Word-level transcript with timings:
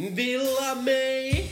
Villa 0.00 0.74
May. 0.74 1.44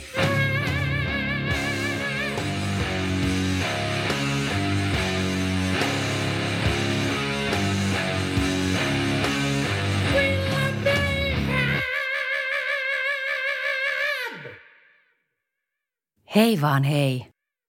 Hei 16.35 16.61
vaan 16.61 16.83
hei. 16.83 17.25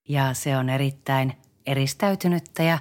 Ja 0.09 0.35
se 0.35 0.57
on 0.57 0.69
erittäin 0.69 1.33
eristäytynyttä 1.67 2.63
ja 2.63 2.79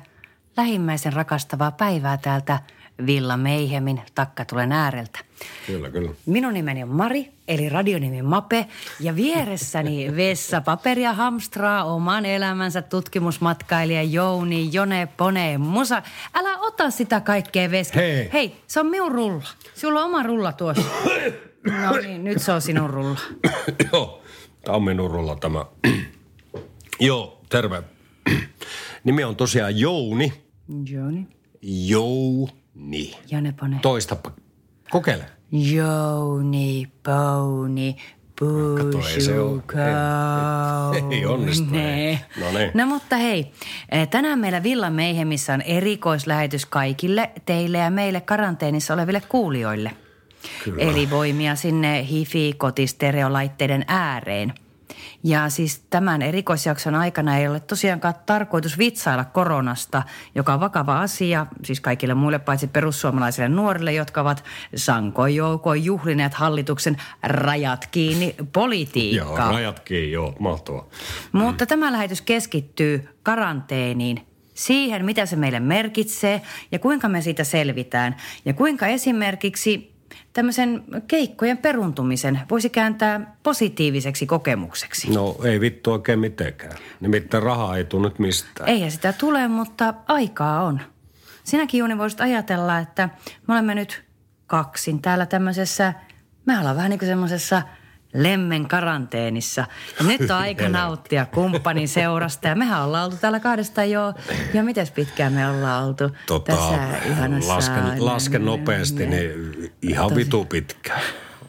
lähimmäisen 0.57 1.13
rakastavaa 1.13 1.71
päivää 1.71 2.17
täältä 2.17 2.59
Villa 3.05 3.37
Meihemin 3.37 4.01
takkatulen 4.15 4.71
ääreltä. 4.71 5.19
Kyllä, 5.67 5.89
kyllä. 5.89 6.11
Minun 6.25 6.53
nimeni 6.53 6.83
on 6.83 6.89
Mari, 6.89 7.31
eli 7.47 7.69
radionimi 7.69 8.21
Mape, 8.21 8.65
ja 8.99 9.15
vieressäni 9.15 10.11
Vessa 10.15 10.61
paperia 10.61 11.13
hamstraa 11.13 11.83
oman 11.83 12.25
elämänsä 12.25 12.81
tutkimusmatkailija 12.81 14.03
Jouni, 14.03 14.69
Jone, 14.71 15.07
Pone, 15.17 15.57
Musa. 15.57 16.01
Älä 16.33 16.57
ota 16.57 16.89
sitä 16.89 17.19
kaikkea 17.21 17.71
Veska. 17.71 17.99
Hei. 17.99 18.29
Hei, 18.33 18.55
se 18.67 18.79
on 18.79 18.85
minun 18.85 19.11
rulla. 19.11 19.47
Sulla 19.75 19.99
on 19.99 20.05
oma 20.05 20.23
rulla 20.23 20.53
tuossa. 20.53 20.83
No 21.63 21.95
niin, 21.95 22.23
nyt 22.23 22.41
se 22.41 22.51
on 22.51 22.61
sinun 22.61 22.89
rulla. 22.89 23.19
Joo, 23.93 24.21
tämä 24.65 24.75
on 24.75 24.83
minun 24.83 25.11
rulla 25.11 25.35
tämä. 25.35 25.65
Joo, 26.99 27.41
terve. 27.49 27.83
Nimi 29.03 29.23
on 29.23 29.35
tosiaan 29.35 29.79
Jouni. 29.79 30.33
Jouni. 30.85 31.27
Jouni. 32.75 33.17
Jone, 33.31 33.51
Pone. 33.59 33.79
Toistapa. 33.81 34.31
Kokeile. 34.89 35.25
Jouni, 35.51 36.87
Pouni, 37.03 37.95
Kato, 38.77 38.97
ei 39.07 39.21
se 39.21 39.39
oo- 39.39 39.49
Pusuko. 39.49 39.73
ei- 41.11 41.17
ei 41.17 41.25
onnistu. 41.25 41.65
No 41.65 42.51
niin. 42.57 42.71
No 42.73 42.85
mutta 42.85 43.15
hei, 43.17 43.51
eh, 43.91 44.07
tänään 44.07 44.39
meillä 44.39 44.63
Villa 44.63 44.89
Meihemissä 44.89 45.53
on 45.53 45.61
erikoislähetys 45.61 46.65
kaikille 46.65 47.31
teille 47.45 47.77
ja 47.77 47.89
meille 47.91 48.21
karanteenissa 48.21 48.93
oleville 48.93 49.21
kuulijoille. 49.29 49.91
Kyllä. 50.63 50.83
Eli 50.83 51.09
voimia 51.09 51.55
sinne 51.55 52.07
hifi-kotistereolaitteiden 52.11 53.85
ääreen. 53.87 54.53
Ja 55.23 55.49
siis 55.49 55.83
tämän 55.89 56.21
erikoisjakson 56.21 56.95
aikana 56.95 57.37
ei 57.37 57.47
ole 57.47 57.59
tosiaankaan 57.59 58.13
tarkoitus 58.25 58.77
vitsailla 58.77 59.25
koronasta, 59.25 60.03
joka 60.35 60.53
on 60.53 60.59
vakava 60.59 61.01
asia, 61.01 61.45
siis 61.63 61.81
kaikille 61.81 62.13
muille 62.13 62.39
paitsi 62.39 62.67
perussuomalaisille 62.67 63.49
nuorille, 63.49 63.93
jotka 63.93 64.21
ovat 64.21 64.43
sankoin 64.75 65.35
joukoin 65.35 65.85
juhlineet 65.85 66.33
hallituksen 66.33 66.97
rajat 67.23 67.87
kiinni 67.87 68.35
Joo, 68.37 68.47
politiikkaa. 68.53 69.51
rajat 69.51 69.79
kiinni, 69.79 70.11
joo, 70.11 70.35
mahtavaa. 70.39 70.87
Mutta 71.31 71.65
tämä 71.65 71.91
lähetys 71.91 72.21
keskittyy 72.21 73.09
karanteeniin, 73.23 74.27
siihen 74.53 75.05
mitä 75.05 75.25
se 75.25 75.35
meille 75.35 75.59
merkitsee 75.59 76.41
ja 76.71 76.79
kuinka 76.79 77.09
me 77.09 77.21
siitä 77.21 77.43
selvitään. 77.43 78.15
Ja 78.45 78.53
kuinka 78.53 78.87
esimerkiksi 78.87 79.98
tämmöisen 80.39 80.83
keikkojen 81.07 81.57
peruntumisen 81.57 82.39
voisi 82.49 82.69
kääntää 82.69 83.35
positiiviseksi 83.43 84.25
kokemukseksi. 84.25 85.09
No 85.09 85.35
ei 85.43 85.59
vittu 85.59 85.91
oikein 85.91 86.19
mitenkään. 86.19 86.77
Nimittäin 86.99 87.43
rahaa 87.43 87.77
ei 87.77 87.83
tule 87.83 88.07
nyt 88.07 88.19
mistään. 88.19 88.69
Eihän 88.69 88.91
sitä 88.91 89.13
tule, 89.13 89.47
mutta 89.47 89.93
aikaa 90.07 90.63
on. 90.63 90.81
Sinäkin 91.43 91.77
Juuni 91.77 91.97
voisit 91.97 92.21
ajatella, 92.21 92.79
että 92.79 93.09
me 93.47 93.53
olemme 93.53 93.75
nyt 93.75 94.03
kaksin 94.47 95.01
täällä 95.01 95.25
tämmöisessä, 95.25 95.93
me 96.45 96.59
ollaan 96.59 96.75
vähän 96.75 96.89
niin 96.89 96.99
kuin 96.99 97.09
semmoisessa 97.09 97.61
lemmen 98.13 98.67
karanteenissa. 98.67 99.65
Ja 99.99 100.05
nyt 100.05 100.21
on 100.21 100.37
aika 100.37 100.69
nauttia 100.69 101.25
kumppanin 101.25 101.87
seurasta 101.87 102.47
ja 102.47 102.55
mehän 102.55 102.83
ollaan 102.83 103.05
oltu 103.05 103.17
täällä 103.21 103.39
kahdesta 103.39 103.83
jo, 103.83 104.13
ja 104.53 104.63
miten 104.63 104.87
pitkään 104.95 105.33
me 105.33 105.49
ollaan 105.49 105.85
oltu 105.85 106.09
Tota, 106.25 106.55
tässä 106.55 106.79
ihanassa... 107.09 107.53
lasken, 107.55 108.05
lasken 108.05 108.45
nopeasti, 108.45 109.05
niin 109.07 109.31
ihan 109.81 110.15
vitu 110.15 110.45
pitkään. 110.45 111.01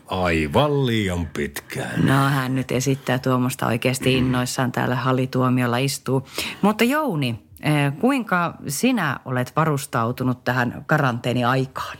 Aivan 0.06 0.87
liian 0.87 1.26
pitkään. 1.26 2.06
No 2.06 2.28
hän 2.28 2.54
nyt 2.54 2.71
esittää 2.72 3.19
tuommoista 3.19 3.66
oikeasti 3.66 4.15
innoissaan 4.15 4.72
täällä 4.72 4.94
halituomiolla 4.94 5.77
istuu. 5.78 6.28
Mutta 6.62 6.84
Jouni, 6.84 7.42
eh, 7.62 7.92
kuinka 8.00 8.54
sinä 8.69 9.21
olet 9.25 9.53
varustautunut 9.56 10.44
tähän 10.44 10.84
karanteeniaikaan? 10.87 11.97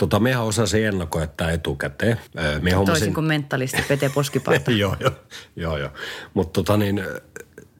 Tota, 0.00 0.20
mehän 0.20 0.42
osasin 0.42 0.86
ennakoida 0.86 1.26
tämä 1.26 1.50
etukäteen. 1.50 2.20
Me 2.60 2.70
Toisin 2.86 3.14
kuin 3.14 3.26
mentalisti 3.26 3.82
Pete 3.88 4.08
Poskiparta. 4.08 4.70
joo, 4.82 4.96
joo, 5.00 5.12
joo, 5.56 5.78
joo. 5.78 5.90
Mutta 6.34 6.52
tota 6.52 6.76
niin, 6.76 7.02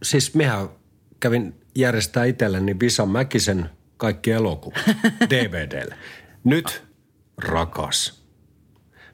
siis 0.03 0.35
mehän 0.35 0.69
kävin 1.21 1.55
järjestää 1.75 2.25
itselleni 2.25 2.81
Visa 2.81 3.07
Mäkisen 3.07 3.71
kaikki 3.97 4.31
elokuvat 4.31 4.79
DVDlle. 5.31 5.95
Nyt, 6.45 6.83
rakas, 7.39 8.25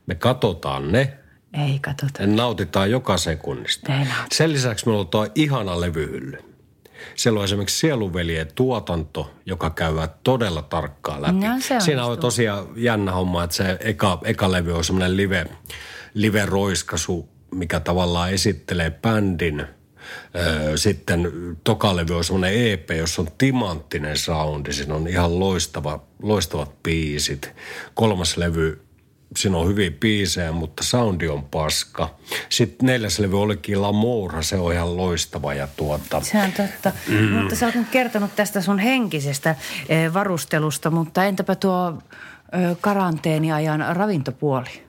me 0.06 0.14
katsotaan 0.14 0.92
ne 0.92 1.18
Ei 1.52 1.78
katsota. 1.78 2.26
nautitaan 2.26 2.90
joka 2.90 3.18
sekunnista. 3.18 3.94
Ei. 3.94 4.06
Sen 4.34 4.52
lisäksi 4.52 4.90
on 4.90 5.08
tuo 5.08 5.28
ihana 5.34 5.80
levyhylly. 5.80 6.38
Siellä 7.14 7.38
on 7.38 7.44
esimerkiksi 7.44 7.78
Sieluveljen 7.78 8.48
tuotanto, 8.54 9.30
joka 9.46 9.70
käydään 9.70 10.08
todella 10.24 10.62
tarkkaan 10.62 11.22
läpi. 11.22 11.34
No, 11.34 11.60
se 11.60 11.80
Siinä 11.80 12.04
on 12.04 12.18
tosiaan 12.18 12.66
jännä 12.76 13.12
homma, 13.12 13.44
että 13.44 13.56
se 13.56 13.76
eka, 13.80 14.20
eka 14.24 14.52
levy 14.52 14.72
on 14.72 14.84
semmoinen 14.84 15.16
live, 15.16 15.46
live-roiskasu, 16.14 17.28
mikä 17.50 17.80
tavallaan 17.80 18.32
esittelee 18.32 18.90
bändin. 18.90 19.66
Sitten 20.76 21.32
toka 21.64 21.96
levy 21.96 22.16
on 22.16 22.24
semmoinen 22.24 22.72
EP, 22.72 22.90
jossa 22.90 23.22
on 23.22 23.28
timanttinen 23.38 24.16
soundi. 24.16 24.72
Siinä 24.72 24.94
on 24.94 25.08
ihan 25.08 25.40
loistava, 25.40 26.04
loistavat 26.22 26.82
biisit. 26.82 27.52
Kolmas 27.94 28.36
levy 28.36 28.85
siinä 29.36 29.56
on 29.56 29.68
hyviä 29.68 29.90
biisejä, 29.90 30.52
mutta 30.52 30.84
soundi 30.84 31.28
on 31.28 31.44
paska. 31.44 32.14
Sitten 32.48 32.86
neljäs 32.86 33.18
levy 33.18 33.40
olikin 33.40 33.82
Lamourha, 33.82 34.42
se 34.42 34.56
on 34.56 34.72
ihan 34.72 34.96
loistava 34.96 35.54
ja 35.54 35.68
tuota... 35.76 36.20
Se 36.20 36.38
on 36.42 36.52
totta. 36.52 36.92
Mm. 37.08 37.28
Mutta 37.28 37.56
sä 37.56 37.66
oot 37.66 37.74
nyt 37.74 37.88
kertonut 37.90 38.36
tästä 38.36 38.60
sun 38.60 38.78
henkisestä 38.78 39.56
eh, 39.88 40.14
varustelusta, 40.14 40.90
mutta 40.90 41.24
entäpä 41.24 41.54
tuo 41.54 41.98
eh, 42.52 42.76
karanteeniajan 42.80 43.96
ravintopuoli? 43.96 44.86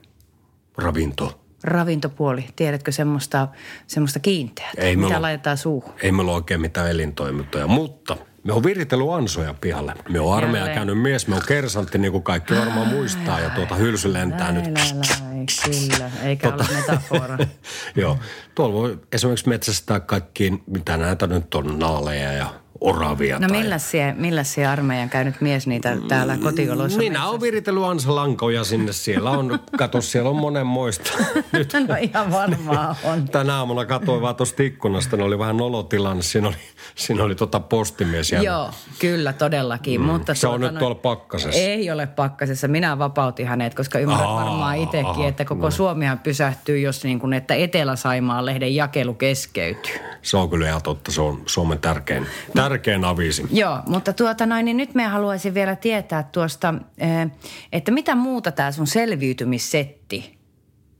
Ravinto. 0.78 1.40
Ravintopuoli, 1.64 2.44
tiedätkö 2.56 2.92
semmoista, 2.92 3.48
semmoista 3.86 4.20
kiinteää? 4.20 4.72
Mitä 4.96 5.22
laitetaan 5.22 5.56
suuhun? 5.56 5.92
Ei 6.02 6.12
meillä 6.12 6.30
ole 6.32 6.36
oikein 6.36 6.60
mitään 6.60 6.90
elintoimintoja, 6.90 7.66
mutta 7.66 8.16
me 8.44 8.52
on 8.52 8.62
viritellyt 8.64 9.08
ansoja 9.12 9.54
pihalle. 9.60 9.94
Me 10.08 10.20
on 10.20 10.34
armeija 10.36 10.56
Jälleen. 10.58 10.74
käynyt 10.78 11.02
mies, 11.02 11.26
me 11.28 11.34
on 11.36 11.42
kersantti, 11.48 11.98
niin 11.98 12.12
kuin 12.12 12.22
kaikki 12.24 12.54
varmaan 12.54 12.88
muistaa. 12.88 13.40
Ja 13.40 13.50
tuota 13.50 13.74
hylsy 13.74 14.12
lentää 14.12 14.52
nyt. 14.52 14.64
Lai, 14.64 14.74
lai, 14.74 15.18
lai, 15.36 15.46
kyllä, 15.90 16.10
eikä 16.22 16.48
Tota- 16.50 16.54
ole 16.70 16.80
metafora. 16.80 17.38
Joo. 17.96 18.18
Tuolla 18.54 18.74
voi 18.74 18.98
esimerkiksi 19.12 19.48
metsästää 19.48 20.00
kaikkiin, 20.00 20.62
mitä 20.66 20.96
näitä 20.96 21.26
nyt 21.26 21.54
on, 21.54 21.78
naaleja 21.78 22.32
ja 22.32 22.54
oravia. 22.80 23.38
No 23.38 23.48
tai... 23.48 23.58
millä 23.58 23.78
sie, 23.78 24.14
millä 24.18 24.44
sie 24.44 24.66
armeijan 24.66 25.08
käynyt 25.10 25.40
mies 25.40 25.66
niitä 25.66 25.96
täällä 26.08 26.36
kotioloissa? 26.36 26.98
Minä 26.98 27.28
olen 27.28 27.40
viritellyt 27.40 27.82
ansalankoja 27.84 28.64
sinne. 28.64 28.92
Siellä 28.92 29.30
on, 29.30 29.58
kato, 29.78 30.00
siellä 30.00 30.30
on 30.30 30.36
monenmoista. 30.36 31.10
Nyt 31.52 31.72
No 31.88 31.94
ihan 32.00 32.32
varmaan 32.32 32.96
on. 33.04 33.28
tänä 33.28 33.56
aamulla 33.56 33.86
katsoin 33.86 34.22
vaan 34.22 34.36
tuosta 34.36 34.62
ikkunasta, 34.62 35.16
ne 35.16 35.22
oli 35.22 35.38
vähän 35.38 35.56
nolotilanne. 35.56 36.22
Siinä 36.22 36.48
oli, 36.48 36.56
siinä 36.94 37.24
oli 37.24 37.34
tota 37.34 37.60
postimies 37.60 38.32
jäänyt. 38.32 38.46
Joo, 38.46 38.70
kyllä 38.98 39.32
todellakin. 39.32 40.00
Mm. 40.00 40.06
Mutta 40.06 40.34
Se 40.34 40.46
on 40.46 40.50
tuota 40.50 40.64
nyt 40.64 40.72
noin- 40.72 40.78
tuolla 40.78 40.94
pakkasessa. 40.94 41.60
Ei 41.60 41.90
ole 41.90 42.06
pakkasessa. 42.06 42.68
Minä 42.68 42.98
vapautin 42.98 43.46
hänet, 43.46 43.74
koska 43.74 43.98
ymmärrät 43.98 44.26
Aa, 44.26 44.36
varmaan 44.36 44.76
itsekin, 44.78 45.24
että 45.28 45.44
koko 45.44 45.64
no. 45.64 45.70
Suomihan 45.70 46.18
pysähtyy, 46.18 46.78
jos 46.78 47.04
niin 47.04 47.18
kuin, 47.18 47.32
että 47.32 47.54
Etelä-Saimaan 47.54 48.46
lehden 48.46 48.74
jakelu 48.74 49.14
keskeytyy. 49.14 49.94
Se 50.22 50.36
on 50.36 50.50
kyllä 50.50 50.68
ihan 50.68 50.82
totta. 50.82 51.12
Se 51.12 51.20
on 51.20 51.42
Suomen 51.46 51.78
tärkein, 51.78 52.26
tärkein 52.68 53.04
avisi. 53.04 53.46
Joo, 53.50 53.78
mutta 53.86 54.12
tuota 54.12 54.46
noin, 54.46 54.64
niin 54.64 54.76
nyt 54.76 54.94
me 54.94 55.04
haluaisin 55.04 55.54
vielä 55.54 55.76
tietää 55.76 56.22
tuosta, 56.22 56.74
eh, 56.98 57.30
että 57.72 57.90
mitä 57.90 58.14
muuta 58.14 58.52
tämä 58.52 58.72
sun 58.72 58.86
selviytymissetti, 58.86 60.38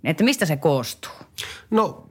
että 0.04 0.24
mistä 0.24 0.46
se 0.46 0.56
koostuu? 0.56 1.12
No, 1.70 2.08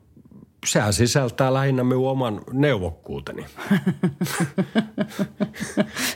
sehän 0.66 0.94
sisältää 0.94 1.54
lähinnä 1.54 1.84
minun 1.84 2.10
oman 2.10 2.42
neuvokkuuteni. 2.54 3.46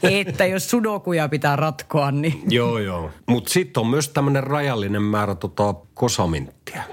että 0.20 0.46
jos 0.46 0.70
sudokuja 0.70 1.30
pitää 1.30 1.56
ratkoa, 1.56 2.12
niin... 2.12 2.44
joo, 2.50 2.80
joo. 2.80 3.10
Mutta 3.28 3.50
sitten 3.50 3.82
on 3.82 3.88
myös 3.88 4.10
tämmöinen 4.10 4.44
rajallinen 4.44 5.04
määrä 5.04 5.36
tota 5.36 5.76
kosaminttia. 5.94 6.84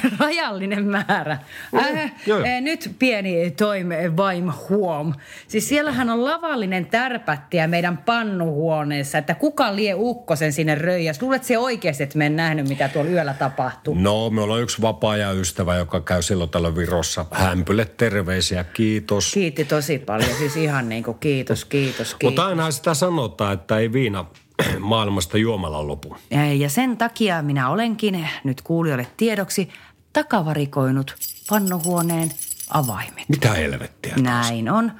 rajallinen 0.18 0.84
määrä. 0.84 1.38
Äh, 1.76 2.12
joo, 2.26 2.38
joo. 2.38 2.48
äh, 2.48 2.60
nyt 2.60 2.90
pieni 2.98 3.50
toime 3.50 4.16
vaim 4.16 4.52
huom. 4.68 5.14
Siis 5.48 5.68
siellähän 5.68 6.10
on 6.10 6.24
lavallinen 6.24 6.86
tärpättiä 6.86 7.66
meidän 7.66 7.98
pannuhuoneessa, 7.98 9.18
että 9.18 9.34
kuka 9.34 9.76
lie 9.76 9.94
ukkosen 9.94 10.52
sinne 10.52 10.74
röijäs. 10.74 11.22
Luulet 11.22 11.44
se 11.44 11.58
oikeasti, 11.58 12.02
että 12.02 12.18
me 12.18 12.26
en 12.26 12.36
nähnyt, 12.36 12.68
mitä 12.68 12.88
tuolla 12.88 13.10
yöllä 13.10 13.34
tapahtuu? 13.34 13.94
No, 13.94 14.30
me 14.30 14.40
ollaan 14.40 14.62
yksi 14.62 14.82
vapaa-ajan-ystävä, 14.82 15.76
joka 15.76 16.00
käy 16.00 16.22
silloin 16.22 16.50
tällä 16.50 16.76
Virossa. 16.76 17.26
Hämpylle 17.30 17.84
terveisiä, 17.84 18.64
kiitos. 18.64 19.32
Kiitti 19.32 19.64
tosi 19.64 19.98
paljon, 19.98 20.34
siis 20.38 20.56
ihan 20.56 20.88
niin 20.88 21.04
kuin 21.04 21.18
kiitos, 21.18 21.64
kiitos, 21.64 22.14
kiitos. 22.14 22.22
Mutta 22.22 22.46
aina 22.46 22.70
sitä 22.70 22.94
sanotaan, 22.94 23.54
että 23.54 23.78
ei 23.78 23.92
viina 23.92 24.24
maailmasta 24.78 25.38
juomalla 25.38 25.86
lopu. 25.86 26.16
Ja 26.58 26.70
sen 26.70 26.96
takia 26.96 27.42
minä 27.42 27.70
olenkin, 27.70 28.28
nyt 28.44 28.62
kuulijoille 28.62 29.06
tiedoksi, 29.16 29.68
takavarikoinut 30.12 31.16
pannuhuoneen 31.48 32.30
avaimet. 32.70 33.28
Mitä 33.28 33.52
helvettiä? 33.52 34.14
Näin 34.20 34.70
on. 34.70 34.92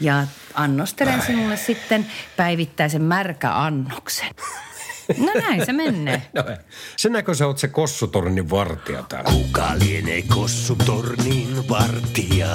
Ja 0.00 0.26
annostelen 0.54 1.22
sinulle 1.22 1.56
sitten 1.56 2.06
päivittäisen 2.36 3.02
märkäannoksen. 3.02 4.34
No 5.18 5.32
näin 5.40 5.66
se 5.66 5.72
menee. 5.72 6.22
No, 6.34 6.44
sen 6.96 7.12
näkö 7.12 7.34
sä 7.34 7.46
oot 7.46 7.58
se 7.58 7.68
kossutornin 7.68 8.50
vartija 8.50 9.02
täällä. 9.02 9.30
Kuka 9.30 9.68
lienee 9.78 10.22
kossutornin 10.22 11.68
vartija? 11.68 12.48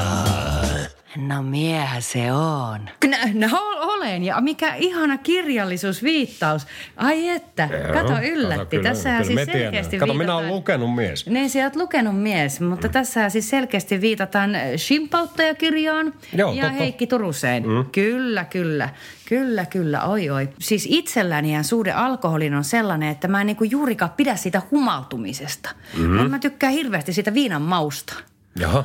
No 1.17 1.43
miehän 1.43 2.01
se 2.01 2.31
on. 2.31 2.89
No, 3.05 3.17
no 3.33 3.59
olen 3.79 4.23
ja 4.23 4.41
mikä 4.41 4.75
ihana 4.75 5.17
kirjallisuusviittaus. 5.17 6.67
Ai 6.97 7.29
että, 7.29 7.69
Joo, 7.71 7.93
kato 7.93 8.21
yllätti. 8.21 8.77
Kato, 8.77 8.89
tässä 8.89 9.09
kyllä 9.09 9.23
siis 9.23 9.35
me 9.35 9.45
tiedän. 9.45 9.61
selkeästi 9.61 9.97
Kato, 9.97 10.13
minä 10.13 10.35
olen 10.35 10.47
lukenut 10.47 10.95
mies. 10.95 11.25
Niin, 11.25 11.49
sä 11.49 11.63
oot 11.63 11.75
lukenut 11.75 12.21
mies, 12.21 12.61
mutta 12.61 12.87
mm. 12.87 12.91
tässä 12.91 13.29
siis 13.29 13.49
selkeästi 13.49 14.01
viitataan 14.01 14.51
Shimpauttajakirjaan 14.77 16.13
Joo, 16.33 16.53
ja 16.53 16.63
totta. 16.63 16.77
Heikki 16.77 17.07
Turuseen. 17.07 17.67
Mm. 17.67 17.85
Kyllä, 17.91 18.45
kyllä. 18.45 18.89
Kyllä, 19.29 19.65
kyllä, 19.65 20.03
oi 20.03 20.29
oi. 20.29 20.49
Siis 20.59 20.87
itselläni 20.89 21.53
ja 21.53 21.63
suhde 21.63 21.91
alkoholin 21.91 22.53
on 22.53 22.63
sellainen, 22.63 23.09
että 23.09 23.27
mä 23.27 23.41
en 23.41 23.47
niinku 23.47 23.63
juurikaan 23.63 24.11
pidä 24.11 24.35
siitä 24.35 24.61
humaltumisesta. 24.71 25.69
Mm. 25.97 26.29
Mä 26.29 26.39
tykkään 26.39 26.73
hirveästi 26.73 27.13
siitä 27.13 27.33
viinan 27.33 27.61
mausta. 27.61 28.13
Jaha. 28.59 28.83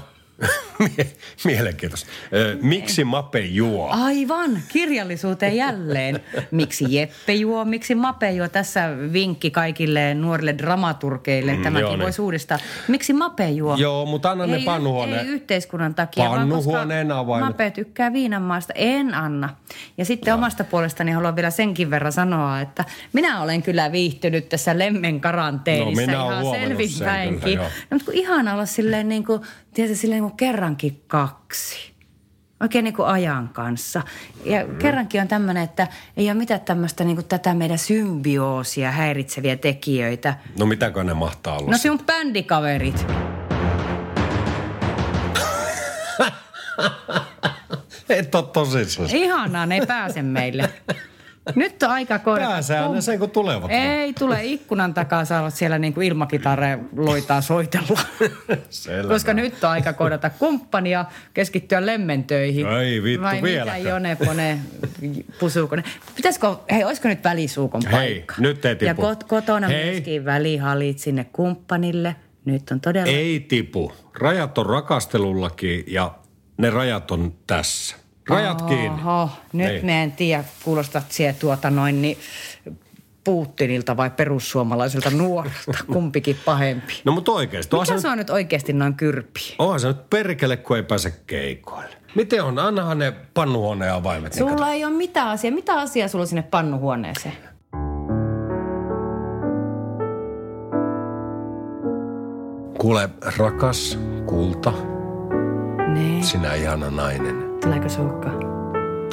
Mie- 0.78 1.06
Mielenkiintoista. 1.44 2.10
Miksi 2.62 3.04
Mape 3.04 3.40
juo? 3.40 3.88
Aivan, 3.90 4.62
kirjallisuuteen 4.68 5.56
jälleen. 5.56 6.20
Miksi 6.50 6.84
Jeppe 6.88 7.34
juo, 7.34 7.64
miksi 7.64 7.94
Mape 7.94 8.30
juo? 8.30 8.48
Tässä 8.48 8.88
vinkki 9.12 9.50
kaikille 9.50 10.14
nuorille 10.14 10.54
dramaturgeille. 10.58 11.56
Mm, 11.56 11.62
Tämäkin 11.62 11.80
joo, 11.80 11.90
niin. 11.96 12.02
voisi 12.02 12.22
uudistaa. 12.22 12.58
Miksi 12.88 13.12
Mape 13.12 13.50
juo? 13.50 13.76
Joo, 13.76 14.06
mutta 14.06 14.30
anna 14.30 14.46
ne 14.46 14.56
ei, 14.56 14.64
pannuhuone- 14.64 15.20
Ei 15.20 15.26
yhteiskunnan 15.26 15.94
takia, 15.94 16.24
Pannuhuoneen 16.28 17.08
vaan 17.08 17.26
koska. 17.26 17.44
Mape 17.44 17.70
tykkää 17.70 18.12
viinanmaasta. 18.12 18.72
En 18.76 19.14
anna. 19.14 19.56
Ja 19.98 20.04
sitten 20.04 20.34
omasta 20.34 20.64
puolestani 20.64 21.12
haluan 21.12 21.36
vielä 21.36 21.50
senkin 21.50 21.90
verran 21.90 22.12
sanoa, 22.12 22.60
että 22.60 22.84
minä 23.12 23.42
olen 23.42 23.62
kyllä 23.62 23.92
viihtynyt 23.92 24.48
tässä 24.48 24.78
lemmen 24.78 25.20
karanteenissa 25.20 26.00
No, 26.02 26.06
minä 26.06 26.24
olen 26.24 26.32
ihan 26.32 26.42
huomannut 26.44 26.78
sen 26.78 26.88
selvinpäinkin. 26.88 27.40
kyllä, 27.40 27.54
joo. 27.54 27.64
No, 27.64 27.70
mutta 27.90 28.04
kun 28.04 28.14
ihana 28.14 28.54
olla 28.54 28.66
silleen 28.66 29.08
niin 29.08 29.24
kuin, 29.24 29.40
tiedätkö, 29.74 29.96
silleen 29.96 30.22
niin 30.22 30.27
kuin 30.28 30.36
kerrankin 30.36 31.04
kaksi. 31.06 31.94
Oikein 32.60 32.84
niin 32.84 32.94
kuin 32.94 33.08
ajan 33.08 33.48
kanssa. 33.48 34.02
Ja 34.44 34.66
mm. 34.66 34.76
kerrankin 34.76 35.20
on 35.20 35.28
tämmöinen, 35.28 35.62
että 35.62 35.86
ei 36.16 36.26
ole 36.26 36.34
mitään 36.34 36.60
tämmöistä 36.60 37.04
niin 37.04 37.16
kuin 37.16 37.26
tätä 37.26 37.54
meidän 37.54 37.78
symbioosia 37.78 38.90
häiritseviä 38.90 39.56
tekijöitä. 39.56 40.34
No 40.58 40.66
mitäkö 40.66 41.04
ne 41.04 41.14
mahtaa 41.14 41.58
olla? 41.58 41.70
No 41.70 41.78
sinun 41.78 42.00
bändikaverit. 42.06 43.06
Et 48.08 48.34
ole 48.34 48.44
tosissaan. 48.52 49.08
Ihanaa, 49.12 49.66
ne 49.66 49.74
ei 49.74 49.86
pääse 49.86 50.22
meille. 50.22 50.70
Nyt 51.54 51.82
on 51.82 51.90
aika 51.90 52.18
kohdata. 52.18 52.50
Pääsehän 52.50 52.92
ne 52.92 53.00
sen, 53.00 53.18
kun 53.18 53.30
tulevat. 53.30 53.70
Ei 53.70 54.12
tule 54.12 54.44
ikkunan 54.44 54.94
takaa 54.94 55.24
saavat 55.24 55.54
siellä 55.54 55.78
niin 55.78 55.94
kuin 55.94 56.06
ilmakitarre 56.06 56.78
loitaa 56.96 57.40
soitella. 57.40 58.00
Selvä. 58.70 59.08
Koska 59.12 59.34
nyt 59.34 59.64
on 59.64 59.70
aika 59.70 59.92
kohdata 59.92 60.30
kumppania, 60.30 61.04
keskittyä 61.34 61.86
lemmentöihin. 61.86 62.66
Ei 62.66 63.02
vittu, 63.02 63.22
Vai 63.22 63.42
vieläkö? 63.42 63.78
mitä 63.78 63.88
Jone, 63.90 64.16
Pone, 64.16 64.58
Pusukone. 65.40 65.84
Pitäisikö, 66.16 66.56
hei, 66.70 66.84
olisiko 66.84 67.08
nyt 67.08 67.24
välisuukon 67.24 67.82
Hei, 67.86 67.92
paikka? 68.14 68.34
nyt 68.38 68.64
ei 68.64 68.72
Ja 68.72 68.76
tipu. 68.94 69.02
kot, 69.02 69.24
kotona 69.24 69.68
Hei. 69.68 69.90
myöskin 69.90 70.24
välihalit 70.24 70.98
sinne 70.98 71.24
kumppanille. 71.32 72.16
Nyt 72.44 72.70
on 72.70 72.80
todella... 72.80 73.12
Ei 73.12 73.40
tipu. 73.40 73.92
Rajat 74.20 74.58
on 74.58 74.66
rakastelullakin 74.66 75.84
ja 75.86 76.14
ne 76.58 76.70
rajat 76.70 77.10
on 77.10 77.34
tässä. 77.46 77.96
Rajat 78.28 78.62
kiinni. 78.62 79.00
Oho, 79.02 79.30
nyt 79.52 79.68
Niin. 79.72 79.86
me 79.86 80.02
en 80.02 80.12
tiedä, 80.12 80.44
kuulostat 80.64 81.04
siellä 81.12 81.36
tuota 81.40 81.70
noin 81.70 82.02
niin 82.02 82.18
Putinilta 83.24 83.96
vai 83.96 84.10
perussuomalaiselta 84.10 85.10
nuorelta, 85.10 85.84
kumpikin 85.92 86.36
pahempi. 86.44 86.92
No 87.04 87.12
mutta 87.12 87.32
oikeasti. 87.32 87.76
Mikä 87.76 87.84
se, 87.96 87.98
se 88.00 88.08
on 88.08 88.18
nyt 88.18 88.30
oikeasti 88.30 88.72
noin 88.72 88.94
kyrpi? 88.94 89.54
onhan 89.58 89.80
se 89.80 89.88
nyt 89.88 90.10
perkele, 90.10 90.56
kun 90.56 90.76
ei 90.76 90.82
pääse 90.82 91.10
keikoille. 91.26 91.96
Miten 92.14 92.44
on? 92.44 92.58
Annahan 92.58 92.98
ne 92.98 93.12
pannuhuoneen 93.34 93.92
avaimet. 93.92 94.34
niin. 94.34 94.48
Sulla 94.50 94.70
ei 94.72 94.84
ole 94.84 94.92
mitään 94.92 95.28
asiaa. 95.28 95.54
Mitä 95.54 95.74
asiaa 95.74 96.08
sulla 96.08 96.26
sinne 96.26 96.42
pannuhuoneeseen? 96.42 97.36
Kuule, 102.78 103.08
rakas 103.38 103.98
kulta, 104.26 104.72
Nee. 105.94 106.22
sinä 106.22 106.54
ihana 106.54 106.90
nainen, 106.90 107.36
Tuleeko 107.60 107.88
suukka? 107.88 108.30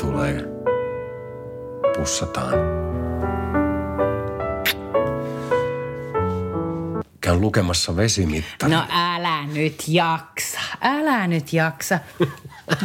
tulee. 0.01 0.43
Pussataan. 1.97 2.53
Käyn 7.21 7.41
lukemassa 7.41 7.95
vesimittari. 7.97 8.71
No 8.71 8.83
älä 8.89 9.45
nyt 9.47 9.83
jaksa. 9.87 10.59
Älä 10.81 11.27
nyt 11.27 11.53
jaksa. 11.53 11.99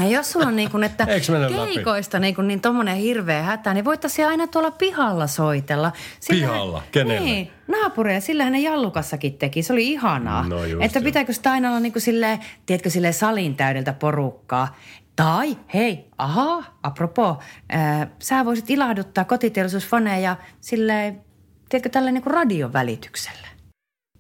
Ja 0.01 0.09
jos 0.09 0.33
sulla 0.33 0.47
on 0.47 0.57
niin 0.57 0.71
kuin, 0.71 0.85
että 0.85 1.07
mene 1.07 1.57
läpi? 1.57 1.75
keikoista 1.75 2.19
niin, 2.19 2.35
kuin 2.35 2.49
niin 2.49 2.61
tommonen 2.61 2.97
hirveä 2.97 3.43
hätä, 3.43 3.75
niin 3.75 3.85
voittaisiin 3.85 4.29
aina 4.29 4.47
tuolla 4.47 4.71
pihalla 4.71 5.27
soitella. 5.27 5.93
Pihalla? 6.29 6.83
Kenelle? 6.93 7.21
Niin, 7.21 7.51
naapureille. 7.69 8.21
Sillähän 8.21 8.53
ne 8.53 8.61
Jallukassakin 8.61 9.39
teki. 9.39 9.63
Se 9.63 9.73
oli 9.73 9.89
ihanaa. 9.89 10.49
No 10.49 10.65
just 10.65 10.85
että 10.85 11.01
pitääkö 11.01 11.33
sitä 11.33 11.53
aina 11.53 11.69
olla 11.69 11.81
niin 11.81 11.93
kuin 11.93 12.03
silleen, 12.03 12.39
tiedätkö, 12.67 12.91
silleen 12.91 13.15
salin 13.15 13.57
täydeltä 13.57 13.93
porukkaa. 13.93 14.77
Tai, 15.21 15.57
hei, 15.75 16.05
aha, 16.19 16.65
apropos, 16.83 17.37
äh, 17.75 18.09
sä 18.19 18.45
voisit 18.45 18.71
ilahduttaa 18.71 19.25
kotiteollisuusfaneja 19.25 20.37
silleen, 20.61 21.21
tiedätkö, 21.69 21.89
tällä 21.89 22.11
niin 22.11 22.23
kuin 22.23 22.35
radion 22.35 22.73
välityksellä. 22.73 23.49